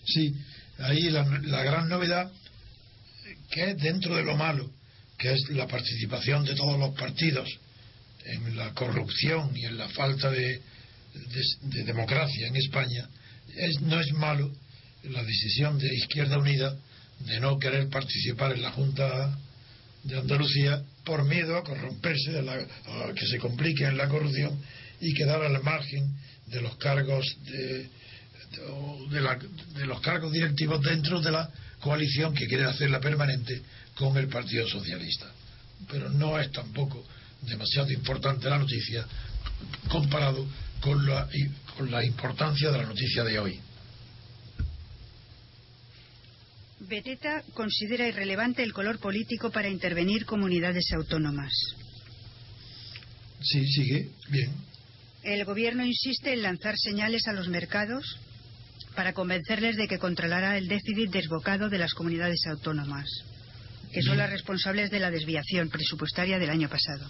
Sí, 0.06 0.34
ahí 0.80 1.10
la, 1.10 1.24
la 1.44 1.64
gran 1.64 1.88
novedad 1.90 2.32
que 3.50 3.72
es 3.72 3.78
dentro 3.78 4.16
de 4.16 4.24
lo 4.24 4.36
malo, 4.36 4.70
que 5.18 5.34
es 5.34 5.50
la 5.50 5.68
participación 5.68 6.44
de 6.46 6.56
todos 6.56 6.78
los 6.80 6.94
partidos 6.98 7.50
en 8.26 8.56
la 8.58 8.74
corrupción 8.74 9.56
y 9.56 9.66
en 9.66 9.78
la 9.78 9.90
falta 9.90 10.30
de, 10.30 10.62
de- 11.14 11.58
de 11.62 11.84
democracia 11.84 12.48
en 12.48 12.56
España, 12.56 13.08
es, 13.56 13.82
no 13.82 14.00
es 14.00 14.12
malo 14.14 14.52
la 15.04 15.24
decisión 15.24 15.78
de 15.80 15.94
Izquierda 15.96 16.38
Unida 16.38 16.76
de 17.26 17.40
no 17.40 17.58
querer 17.58 17.90
participar 17.90 18.54
en 18.54 18.62
la 18.62 18.72
Junta 18.72 19.38
de 20.04 20.18
Andalucía 20.18 20.82
por 21.04 21.24
miedo 21.26 21.58
a 21.58 21.64
corromperse, 21.64 22.32
de 22.32 22.42
la- 22.42 22.54
a 22.54 23.14
que 23.14 23.26
se 23.28 23.38
complique 23.38 23.86
en 23.86 23.98
la 23.98 24.08
corrupción 24.08 24.60
y 25.00 25.14
quedar 25.14 25.42
al 25.44 25.62
margen 25.64 26.12
de 26.48 26.62
los 26.62 26.76
cargos 26.78 27.26
de, 27.46 27.90
de, 29.10 29.22
de 29.80 29.86
los 29.86 30.02
cargos 30.02 30.32
directivos 30.32 30.82
dentro 30.82 31.22
de 31.22 31.32
la 31.32 31.50
coalición 31.80 32.34
que 32.34 32.48
quiere 32.48 32.66
hacerla 32.66 33.00
permanente 33.00 33.62
con 33.96 34.18
el 34.18 34.28
Partido 34.28 34.68
Socialista. 34.68 35.32
Pero 35.90 36.10
no 36.10 36.40
es 36.40 36.52
tampoco 36.52 37.04
demasiado 37.42 37.92
importante 37.92 38.50
la 38.50 38.60
noticia 38.60 39.06
comparado 39.88 40.46
con 40.80 41.06
la, 41.08 41.28
con 41.78 41.90
la 41.90 42.04
importancia 42.06 42.70
de 42.72 42.78
la 42.78 42.86
noticia 42.86 43.24
de 43.24 43.40
hoy. 43.40 43.60
Beteta 46.88 47.44
considera 47.54 48.08
irrelevante 48.08 48.64
el 48.64 48.74
color 48.74 49.00
político 49.00 49.52
para 49.52 49.70
intervenir 49.70 50.26
comunidades 50.26 50.92
autónomas. 50.94 51.52
Sí, 53.42 53.66
sigue, 53.68 54.10
bien. 54.30 54.52
El 55.24 55.46
gobierno 55.46 55.86
insiste 55.86 56.34
en 56.34 56.42
lanzar 56.42 56.76
señales 56.78 57.28
a 57.28 57.34
los 57.34 57.48
mercados 57.48 58.20
para 58.96 59.14
convencerles 59.14 59.78
de 59.78 59.88
que 59.88 60.00
controlará 60.00 60.58
el 60.58 60.68
déficit 60.68 61.12
desbocado 61.12 61.70
de 61.70 61.78
las 61.78 61.94
comunidades 61.94 62.46
autónomas, 62.48 63.06
que 63.94 64.02
son 64.02 64.18
las 64.18 64.30
responsables 64.30 64.90
de 64.90 65.00
la 65.00 65.12
desviación 65.12 65.70
presupuestaria 65.70 66.40
del 66.40 66.50
año 66.50 66.68
pasado. 66.68 67.10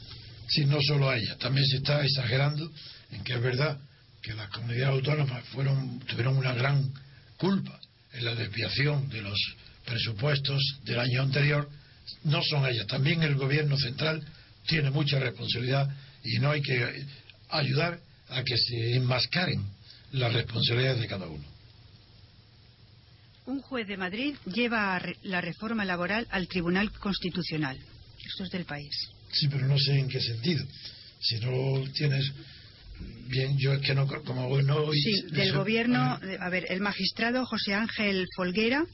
Sí, 0.49 0.65
no 0.65 0.81
solo 0.81 1.09
a 1.09 1.17
ella, 1.17 1.37
también 1.37 1.65
se 1.65 1.77
está 1.77 2.03
exagerando 2.03 2.69
en 3.11 3.23
que 3.23 3.33
es 3.33 3.41
verdad 3.41 3.79
que 4.21 4.33
las 4.33 4.49
comunidades 4.49 4.95
autónomas 4.95 5.45
fueron, 5.47 5.99
tuvieron 6.01 6.37
una 6.37 6.53
gran 6.53 6.91
culpa 7.37 7.79
en 8.13 8.25
la 8.25 8.35
desviación 8.35 9.07
de 9.09 9.21
los 9.21 9.39
presupuestos 9.85 10.61
del 10.83 10.99
año 10.99 11.21
anterior. 11.21 11.69
No 12.23 12.41
son 12.43 12.65
ellas, 12.65 12.87
también 12.87 13.23
el 13.23 13.35
gobierno 13.35 13.77
central 13.77 14.25
tiene 14.67 14.91
mucha 14.91 15.19
responsabilidad 15.19 15.89
y 16.23 16.39
no 16.39 16.51
hay 16.51 16.61
que 16.61 17.05
ayudar 17.49 17.99
a 18.29 18.43
que 18.43 18.57
se 18.57 18.95
enmascaren 18.95 19.63
las 20.11 20.33
responsabilidades 20.33 21.01
de 21.01 21.07
cada 21.07 21.27
uno. 21.27 21.43
Un 23.45 23.61
juez 23.61 23.87
de 23.87 23.97
Madrid 23.97 24.35
lleva 24.45 25.01
la 25.23 25.41
reforma 25.41 25.83
laboral 25.83 26.27
al 26.29 26.47
Tribunal 26.47 26.91
Constitucional. 26.91 27.77
Esto 28.25 28.43
es 28.43 28.51
del 28.51 28.65
país. 28.65 28.93
Sí, 29.31 29.47
pero 29.47 29.67
no 29.67 29.77
sé 29.77 29.97
en 29.97 30.07
qué 30.07 30.21
sentido. 30.21 30.63
Si 31.19 31.39
no 31.39 31.83
tienes 31.93 32.31
bien, 33.27 33.57
yo 33.57 33.73
es 33.73 33.81
que 33.81 33.95
no, 33.95 34.07
como 34.07 34.61
no 34.61 34.91
Sí, 34.91 35.23
del 35.31 35.53
gobierno. 35.53 36.19
A 36.39 36.49
ver, 36.49 36.65
el 36.69 36.81
magistrado 36.81 37.45
José 37.45 37.73
Ángel 37.73 38.27
Folguera 38.35 38.85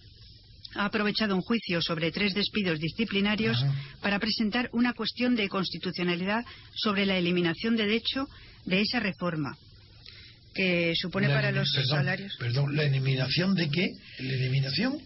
ha 0.78 0.86
aprovechado 0.86 1.36
un 1.36 1.42
juicio 1.42 1.82
sobre 1.82 2.12
tres 2.12 2.34
despidos 2.34 2.80
disciplinarios 2.80 3.62
Ajá. 3.62 3.74
para 4.02 4.20
presentar 4.20 4.70
una 4.74 4.94
cuestión 4.94 5.36
de 5.36 5.50
constitucionalidad 5.50 6.44
sobre 6.76 7.06
la 7.06 7.18
eliminación 7.18 7.76
de 7.76 7.96
hecho 7.96 8.28
de 8.66 8.82
esa 8.82 9.00
reforma 9.00 9.58
que 10.54 10.94
supone 10.96 11.28
La 11.28 11.36
para 11.36 11.52
los 11.52 11.72
perdón, 11.72 11.90
salarios 11.98 12.36
Perdón, 12.40 12.76
¿la 12.76 12.84
eliminación 12.84 13.54
de 13.56 13.70
qué? 13.70 13.88
¿La 14.20 14.34
eliminación? 14.34 14.98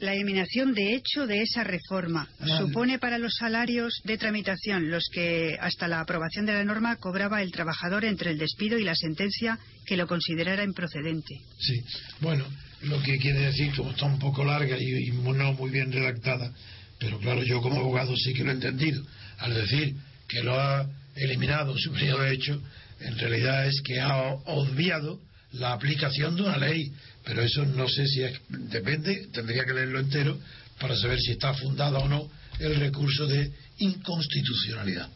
la 0.00 0.14
eliminación 0.14 0.74
de 0.74 0.94
hecho 0.94 1.26
de 1.26 1.42
esa 1.42 1.64
reforma 1.64 2.28
Ah. 2.38 2.58
supone 2.58 3.00
para 3.00 3.18
los 3.18 3.34
salarios 3.34 4.00
de 4.04 4.16
tramitación 4.16 4.90
los 4.90 5.08
que 5.12 5.56
hasta 5.60 5.88
la 5.88 6.00
aprobación 6.00 6.46
de 6.46 6.52
la 6.52 6.62
norma 6.62 6.94
cobraba 6.96 7.42
el 7.42 7.50
trabajador 7.50 8.04
entre 8.04 8.30
el 8.30 8.38
despido 8.38 8.78
y 8.78 8.84
la 8.84 8.94
sentencia 8.94 9.58
que 9.86 9.96
lo 9.96 10.06
considerara 10.06 10.62
improcedente. 10.62 11.34
Sí. 11.58 11.80
Bueno, 12.20 12.44
lo 12.82 13.02
que 13.02 13.18
quiere 13.18 13.40
decir, 13.40 13.74
como 13.74 13.90
está 13.90 14.06
un 14.06 14.18
poco 14.18 14.44
larga 14.44 14.78
y, 14.78 15.08
y 15.08 15.10
no 15.10 15.52
muy 15.54 15.70
bien 15.70 15.92
redactada, 15.92 16.52
pero 16.98 17.18
claro, 17.18 17.42
yo 17.44 17.60
como 17.60 17.80
abogado 17.80 18.16
sí 18.16 18.32
que 18.34 18.44
lo 18.44 18.50
he 18.50 18.54
entendido. 18.54 19.02
Al 19.38 19.54
decir 19.54 19.94
que 20.26 20.42
lo 20.42 20.58
ha 20.60 20.88
eliminado 21.14 21.76
su 21.78 21.92
periodo 21.92 22.22
de 22.22 22.34
hecho, 22.34 22.62
en 23.00 23.18
realidad 23.18 23.66
es 23.66 23.80
que 23.82 24.00
ha 24.00 24.16
obviado 24.46 25.20
la 25.52 25.72
aplicación 25.72 26.36
de 26.36 26.42
una 26.42 26.58
ley. 26.58 26.92
Pero 27.24 27.42
eso 27.42 27.64
no 27.64 27.88
sé 27.88 28.06
si 28.06 28.22
es, 28.22 28.40
depende, 28.48 29.28
tendría 29.32 29.64
que 29.64 29.74
leerlo 29.74 30.00
entero 30.00 30.38
para 30.80 30.96
saber 30.96 31.18
si 31.20 31.32
está 31.32 31.54
fundada 31.54 31.98
o 31.98 32.08
no 32.08 32.30
el 32.58 32.76
recurso 32.76 33.26
de 33.26 33.52
inconstitucionalidad. 33.78 35.08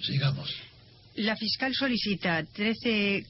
Sigamos. 0.00 0.54
La 1.16 1.36
fiscal 1.36 1.74
solicita 1.74 2.44
13 2.44 3.24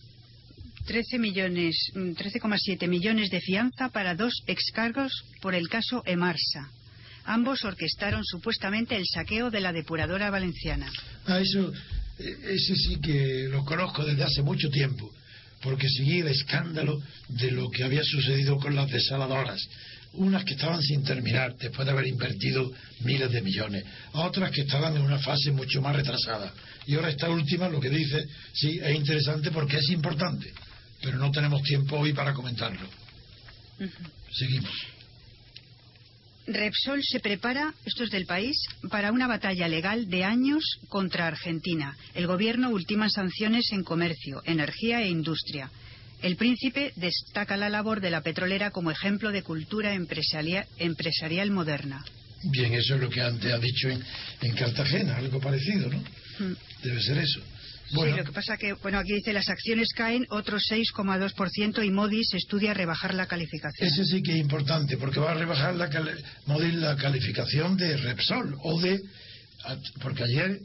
13 0.87 1.19
millones, 1.19 1.91
mm, 1.95 2.13
13,7 2.13 2.89
millones 2.89 3.31
de 3.31 3.41
fianza 3.41 3.89
para 3.91 4.15
dos 4.15 4.33
excargos 4.47 5.13
por 5.41 5.55
el 5.55 5.69
caso 5.69 6.03
Emarsa. 6.07 6.71
Ambos 7.25 7.65
orquestaron 7.65 8.25
supuestamente 8.25 8.97
el 8.97 9.05
saqueo 9.05 9.51
de 9.51 9.61
la 9.61 9.73
depuradora 9.73 10.31
valenciana. 10.31 10.91
Ah, 11.27 11.41
eso, 11.41 11.73
eh, 12.21 12.37
ese 12.51 12.77
sí 12.77 13.01
que 13.01 13.49
lo 13.51 13.65
conozco 13.65 14.05
desde 14.05 14.23
hace 14.23 14.43
mucho 14.43 14.71
tiempo, 14.71 15.13
porque 15.61 15.89
seguí 15.89 16.21
el 16.21 16.29
escándalo 16.29 17.03
de 17.29 17.51
lo 17.51 17.69
que 17.69 17.83
había 17.83 18.05
sucedido 18.05 18.57
con 18.59 18.77
las 18.77 18.89
desaladoras. 18.89 19.61
Unas 20.13 20.45
que 20.45 20.55
estaban 20.55 20.81
sin 20.81 21.03
terminar, 21.03 21.57
después 21.59 21.85
de 21.85 21.93
haber 21.93 22.07
invertido 22.07 22.73
miles 23.01 23.31
de 23.33 23.43
millones. 23.43 23.85
Otras 24.13 24.53
que 24.53 24.63
estaban 24.63 24.97
en 24.97 25.03
una 25.03 25.19
fase 25.19 25.51
mucho 25.51 25.83
más 25.83 25.97
retrasada. 25.97 26.55
Y 26.87 26.95
ahora 26.95 27.11
esta 27.11 27.29
última, 27.29 27.69
lo 27.69 27.81
que 27.81 27.91
dice, 27.91 28.25
sí, 28.55 28.79
es 28.83 28.97
interesante 28.97 29.51
porque 29.51 29.79
es 29.79 29.91
importante. 29.91 30.53
Pero 31.03 31.19
no 31.19 31.31
tenemos 31.31 31.63
tiempo 31.63 31.99
hoy 31.99 32.13
para 32.13 32.33
comentarlo. 32.33 32.89
Seguimos. 34.33 34.73
Repsol 36.47 37.03
se 37.03 37.19
prepara, 37.19 37.75
esto 37.85 38.05
es 38.05 38.11
del 38.11 38.25
país, 38.25 38.57
para 38.89 39.11
una 39.11 39.27
batalla 39.27 39.67
legal 39.67 40.09
de 40.09 40.23
años 40.23 40.63
contra 40.89 41.27
Argentina. 41.27 41.97
El 42.15 42.29
gobierno 42.29 42.71
ultima 42.71 43.11
sanciones 43.11 43.73
en 43.73 43.83
comercio, 43.83 44.43
energía 44.45 45.03
e 45.03 45.09
industria. 45.09 45.71
El 46.23 46.37
príncipe 46.37 46.93
destaca 46.97 47.57
la 47.57 47.69
labor 47.69 48.01
de 48.01 48.11
la 48.11 48.21
petrolera 48.21 48.71
como 48.71 48.93
ejemplo 48.93 49.33
de 49.33 49.43
cultura 49.43 49.95
empresarial, 49.95 50.67
empresarial 50.79 51.51
moderna. 51.51 52.05
Bien, 52.45 52.73
eso 52.75 52.95
es 52.95 53.01
lo 53.01 53.11
que 53.11 53.23
antes 53.23 53.53
ha 53.53 53.59
dicho 53.59 53.89
en, 53.89 54.03
en 54.43 54.55
Cartagena, 54.55 55.17
algo 55.17 55.41
parecido, 55.41 55.91
¿no? 55.91 55.99
Mm. 55.99 56.57
Debe 56.83 57.03
ser 57.03 57.19
eso. 57.19 57.41
Bueno, 57.93 58.13
Sí, 58.15 58.19
lo 58.19 58.25
que 58.27 58.33
pasa 58.33 58.57
que, 58.57 58.73
bueno, 58.75 58.99
aquí 58.99 59.15
dice 59.15 59.33
las 59.33 59.49
acciones 59.49 59.89
caen 59.95 60.27
otro 60.31 60.59
6,2% 60.59 61.85
y 61.87 61.91
Modis 61.91 62.35
estudia 62.35 62.75
rebajar 62.75 63.15
la 63.15 63.27
calificación. 63.27 63.89
Ese 63.89 64.05
sí 64.05 64.23
que 64.23 64.33
es 64.33 64.39
importante, 64.39 64.97
porque 64.97 65.21
va 65.21 65.33
a 65.33 65.35
rebajar 65.35 65.75
la, 65.77 65.89
cali- 65.89 66.21
Modis 66.47 66.75
la 66.75 66.97
calificación 66.97 67.77
de 67.77 67.97
Repsol, 67.97 68.57
o 68.63 68.81
de. 68.81 69.01
Porque 70.01 70.25
ayer 70.25 70.61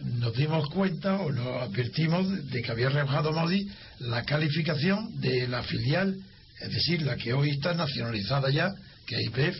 nos 0.00 0.34
dimos 0.36 0.68
cuenta 0.70 1.16
o 1.16 1.32
nos 1.32 1.62
advertimos 1.62 2.50
de 2.50 2.62
que 2.62 2.70
había 2.70 2.88
rebajado 2.88 3.32
Modis 3.32 3.66
la 4.00 4.22
calificación 4.24 5.20
de 5.20 5.48
la 5.48 5.62
filial, 5.62 6.16
es 6.60 6.72
decir, 6.72 7.02
la 7.02 7.16
que 7.16 7.32
hoy 7.32 7.50
está 7.50 7.74
nacionalizada 7.74 8.50
ya, 8.50 8.72
que 9.06 9.16
es 9.16 9.26
IPF. 9.26 9.56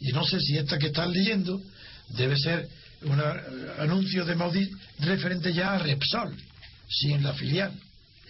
Y 0.00 0.12
no 0.12 0.24
sé 0.24 0.40
si 0.40 0.56
esta 0.58 0.78
que 0.78 0.88
estás 0.88 1.08
leyendo 1.08 1.60
debe 2.10 2.36
ser 2.36 2.68
un 3.02 3.20
anuncio 3.78 4.24
de 4.24 4.34
Maudit 4.34 4.70
referente 5.00 5.52
ya 5.52 5.74
a 5.74 5.78
Repsol, 5.78 6.36
si 6.88 7.12
en 7.12 7.22
la 7.22 7.34
filial 7.34 7.72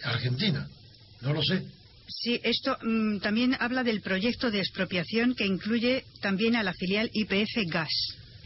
argentina. 0.02 0.68
No 1.20 1.32
lo 1.32 1.42
sé. 1.42 1.62
Sí, 2.08 2.40
esto 2.42 2.76
mm, 2.82 3.18
también 3.18 3.56
habla 3.58 3.84
del 3.84 4.00
proyecto 4.00 4.50
de 4.50 4.60
expropiación 4.60 5.34
que 5.34 5.46
incluye 5.46 6.04
también 6.20 6.56
a 6.56 6.62
la 6.62 6.72
filial 6.72 7.10
IPF 7.12 7.70
Gas. 7.70 7.90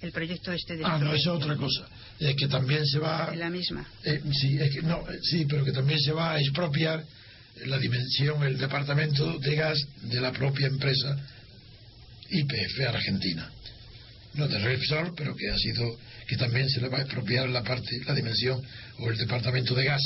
El 0.00 0.10
proyecto 0.10 0.50
este 0.52 0.76
de. 0.76 0.84
Ah, 0.84 0.98
no, 0.98 1.14
eso 1.14 1.36
es 1.36 1.42
otra 1.42 1.56
cosa. 1.56 1.86
Es 2.18 2.34
que 2.34 2.48
también 2.48 2.84
se 2.86 2.98
va. 2.98 3.32
la 3.36 3.50
misma. 3.50 3.86
Eh, 4.04 4.20
sí, 4.32 4.58
es 4.58 4.74
que, 4.74 4.82
no, 4.82 5.04
sí, 5.22 5.46
pero 5.48 5.64
que 5.64 5.70
también 5.70 6.00
se 6.00 6.12
va 6.12 6.32
a 6.32 6.40
expropiar 6.40 7.04
la 7.66 7.78
dimensión, 7.78 8.42
el 8.42 8.58
departamento 8.58 9.38
de 9.38 9.54
gas 9.54 9.78
de 10.02 10.20
la 10.20 10.32
propia 10.32 10.66
empresa 10.66 11.16
IPF 12.30 12.88
Argentina. 12.88 13.48
No 14.34 14.48
de 14.48 14.58
Repsol, 14.58 15.12
pero 15.14 15.34
que 15.36 15.50
ha 15.50 15.56
sido, 15.56 15.98
que 16.26 16.36
también 16.36 16.68
se 16.68 16.80
le 16.80 16.88
va 16.88 16.98
a 16.98 17.02
expropiar 17.02 17.48
la 17.48 17.62
parte, 17.62 18.00
la 18.06 18.14
dimensión 18.14 18.62
o 18.98 19.10
el 19.10 19.18
departamento 19.18 19.74
de 19.74 19.84
gas. 19.84 20.02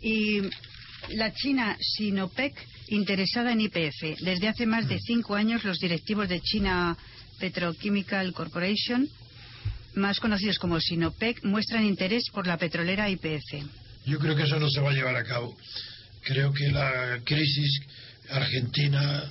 Y 0.00 0.40
la 1.10 1.32
China 1.34 1.76
Sinopec 1.78 2.54
interesada 2.88 3.52
en 3.52 3.60
IPF. 3.60 4.20
Desde 4.20 4.48
hace 4.48 4.66
más 4.66 4.88
de 4.88 4.98
cinco 4.98 5.34
años 5.34 5.64
los 5.64 5.78
directivos 5.78 6.28
de 6.28 6.40
China 6.40 6.96
Petrochemical 7.38 8.32
Corporation, 8.32 9.08
más 9.94 10.20
conocidos 10.20 10.58
como 10.58 10.80
Sinopec, 10.80 11.44
muestran 11.44 11.84
interés 11.84 12.24
por 12.32 12.46
la 12.46 12.56
petrolera 12.56 13.10
IPF. 13.10 13.64
Yo 14.06 14.18
creo 14.18 14.34
que 14.34 14.44
eso 14.44 14.58
no 14.58 14.68
se 14.68 14.80
va 14.80 14.90
a 14.90 14.94
llevar 14.94 15.16
a 15.16 15.24
cabo. 15.24 15.56
Creo 16.22 16.52
que 16.52 16.68
la 16.70 17.20
crisis 17.24 17.80
argentina 18.30 19.30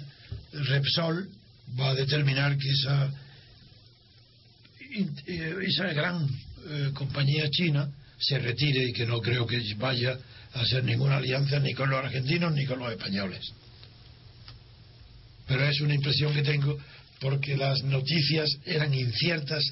Repsol 0.54 1.30
va 1.78 1.90
a 1.90 1.96
determinar 1.96 2.58
que 2.58 2.70
esa 2.70 3.12
eh, 4.92 5.56
esa 5.68 5.94
gran 5.94 6.28
eh, 6.68 6.92
compañía 6.94 7.50
china 7.50 7.90
se 8.18 8.40
retire 8.40 8.86
y 8.86 8.94
que 8.94 9.06
no 9.06 9.22
creo 9.22 9.46
que 9.46 9.62
vaya 9.76 10.18
a 10.54 10.62
hacer 10.62 10.84
ninguna 10.84 11.18
alianza 11.18 11.60
ni 11.60 11.74
con 11.74 11.90
los 11.90 12.04
argentinos 12.04 12.54
ni 12.54 12.66
con 12.66 12.80
los 12.80 12.92
españoles. 12.92 13.52
Pero 15.48 15.68
es 15.68 15.80
una 15.82 15.94
impresión 15.94 16.34
que 16.34 16.42
tengo 16.42 16.78
porque 17.20 17.56
las 17.56 17.84
noticias 17.84 18.50
eran 18.66 18.94
inciertas 18.94 19.64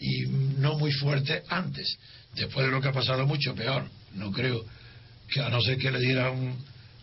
y 0.00 0.26
no 0.58 0.78
muy 0.78 0.92
fuertes 0.92 1.42
antes. 1.48 1.96
Después 2.34 2.66
de 2.66 2.72
lo 2.72 2.80
que 2.80 2.88
ha 2.88 2.92
pasado, 2.92 3.26
mucho 3.26 3.54
peor. 3.54 3.88
No 4.14 4.30
creo 4.32 4.64
que, 5.28 5.40
a 5.40 5.48
no 5.48 5.60
ser 5.60 5.78
que 5.78 5.90
le 5.90 6.00
dieran 6.00 6.56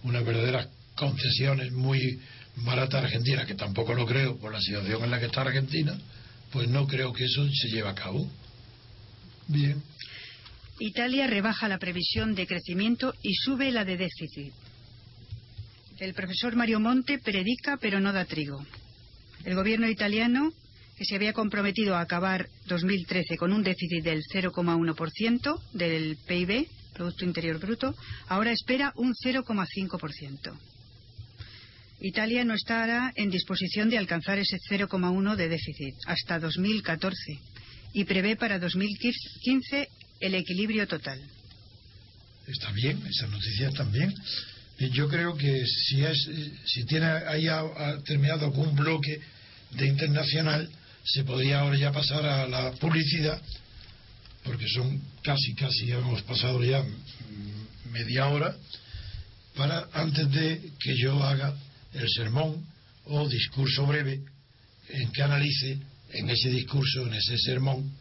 unas 0.03 0.25
verdaderas 0.25 0.67
concesiones 0.95 1.71
muy 1.71 2.19
baratas 2.63 3.01
a 3.01 3.05
Argentina, 3.05 3.45
que 3.45 3.55
tampoco 3.55 3.93
lo 3.93 4.05
creo 4.05 4.37
por 4.37 4.51
la 4.51 4.59
situación 4.61 5.03
en 5.03 5.11
la 5.11 5.19
que 5.19 5.27
está 5.27 5.41
Argentina, 5.41 5.97
pues 6.51 6.67
no 6.69 6.87
creo 6.87 7.13
que 7.13 7.25
eso 7.25 7.47
se 7.49 7.69
lleve 7.69 7.89
a 7.89 7.95
cabo. 7.95 8.29
Bien. 9.47 9.81
Italia 10.79 11.27
rebaja 11.27 11.67
la 11.67 11.79
previsión 11.79 12.35
de 12.35 12.47
crecimiento 12.47 13.13
y 13.21 13.33
sube 13.33 13.71
la 13.71 13.83
de 13.83 13.97
déficit. 13.97 14.53
El 15.99 16.13
profesor 16.13 16.55
Mario 16.55 16.79
Monte 16.79 17.17
predica 17.17 17.77
pero 17.77 17.99
no 17.99 18.13
da 18.13 18.25
trigo. 18.25 18.63
El 19.43 19.55
gobierno 19.55 19.87
italiano, 19.87 20.51
que 20.95 21.05
se 21.05 21.15
había 21.15 21.33
comprometido 21.33 21.95
a 21.95 22.01
acabar 22.01 22.47
2013 22.67 23.37
con 23.37 23.53
un 23.53 23.63
déficit 23.63 24.03
del 24.03 24.21
0,1% 24.23 25.61
del 25.73 26.17
PIB, 26.27 26.67
Producto 26.93 27.25
Interior 27.25 27.59
Bruto, 27.59 27.95
ahora 28.27 28.51
espera 28.51 28.93
un 28.95 29.13
0,5%. 29.13 30.57
Italia 31.99 32.43
no 32.43 32.53
estará 32.53 33.11
en 33.15 33.29
disposición 33.29 33.89
de 33.89 33.97
alcanzar 33.97 34.37
ese 34.37 34.57
0,1 34.69 35.35
de 35.35 35.49
déficit 35.49 35.95
hasta 36.05 36.39
2014 36.39 37.39
y 37.93 38.03
prevé 38.03 38.35
para 38.35 38.59
2015 38.59 39.89
el 40.19 40.35
equilibrio 40.35 40.87
total. 40.87 41.19
Está 42.47 42.71
bien, 42.71 43.01
esa 43.07 43.27
noticia 43.27 43.71
también. 43.71 44.13
Yo 44.91 45.09
creo 45.09 45.35
que 45.35 45.65
si 45.65 46.03
es, 46.03 46.29
si 46.65 46.85
tiene 46.85 47.07
ahí 47.07 47.47
terminado 48.05 48.45
algún 48.45 48.75
bloque 48.75 49.19
de 49.71 49.87
internacional, 49.87 50.69
se 51.03 51.23
podría 51.23 51.61
ahora 51.61 51.77
ya 51.77 51.91
pasar 51.91 52.23
a 52.25 52.47
la 52.47 52.71
publicidad, 52.73 53.41
porque 54.43 54.67
son 54.67 55.01
casi, 55.23 55.55
casi 55.55 55.91
hemos 55.91 56.21
pasado 56.23 56.63
ya 56.63 56.83
media 57.91 58.27
hora, 58.27 58.55
para 59.55 59.87
antes 59.93 60.31
de 60.31 60.71
que 60.79 60.95
yo 60.95 61.23
haga 61.23 61.55
el 61.97 62.09
sermón 62.09 62.65
o 63.05 63.27
discurso 63.27 63.85
breve 63.85 64.21
en 64.89 65.11
que 65.11 65.23
analice 65.23 65.79
en 66.13 66.29
ese 66.29 66.49
discurso, 66.49 67.05
en 67.05 67.13
ese 67.13 67.37
sermón, 67.37 67.91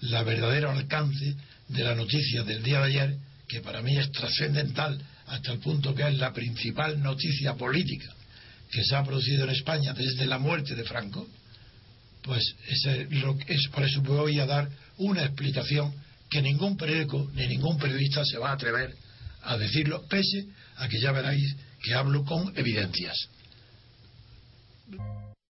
la 0.00 0.22
verdadero 0.22 0.70
alcance 0.70 1.34
de 1.68 1.84
la 1.84 1.94
noticia 1.94 2.42
del 2.42 2.62
día 2.62 2.80
de 2.80 2.86
ayer, 2.86 3.16
que 3.48 3.60
para 3.60 3.82
mí 3.82 3.96
es 3.96 4.10
trascendental 4.12 5.00
hasta 5.26 5.52
el 5.52 5.58
punto 5.60 5.94
que 5.94 6.06
es 6.06 6.14
la 6.18 6.32
principal 6.32 7.02
noticia 7.02 7.54
política 7.54 8.12
que 8.70 8.84
se 8.84 8.96
ha 8.96 9.04
producido 9.04 9.44
en 9.44 9.50
España 9.50 9.94
desde 9.94 10.26
la 10.26 10.38
muerte 10.38 10.74
de 10.74 10.84
Franco, 10.84 11.28
pues 12.22 12.42
ese, 12.66 13.06
es 13.46 13.68
por 13.68 13.84
eso 13.84 14.02
voy 14.02 14.40
a 14.40 14.46
dar 14.46 14.68
una 14.96 15.24
explicación 15.24 15.94
que 16.28 16.42
ningún 16.42 16.76
periódico 16.76 17.30
ni 17.34 17.46
ningún 17.46 17.78
periodista 17.78 18.24
se 18.24 18.38
va 18.38 18.50
a 18.50 18.54
atrever 18.54 18.94
a 19.42 19.56
decirlo, 19.56 20.04
pese 20.08 20.46
a 20.76 20.88
que 20.88 21.00
ya 21.00 21.12
veráis 21.12 21.54
que 21.82 21.94
hablo 21.94 22.24
con 22.24 22.56
evidencias. 22.56 23.28
Thank 24.90 25.00
you. 25.00 25.33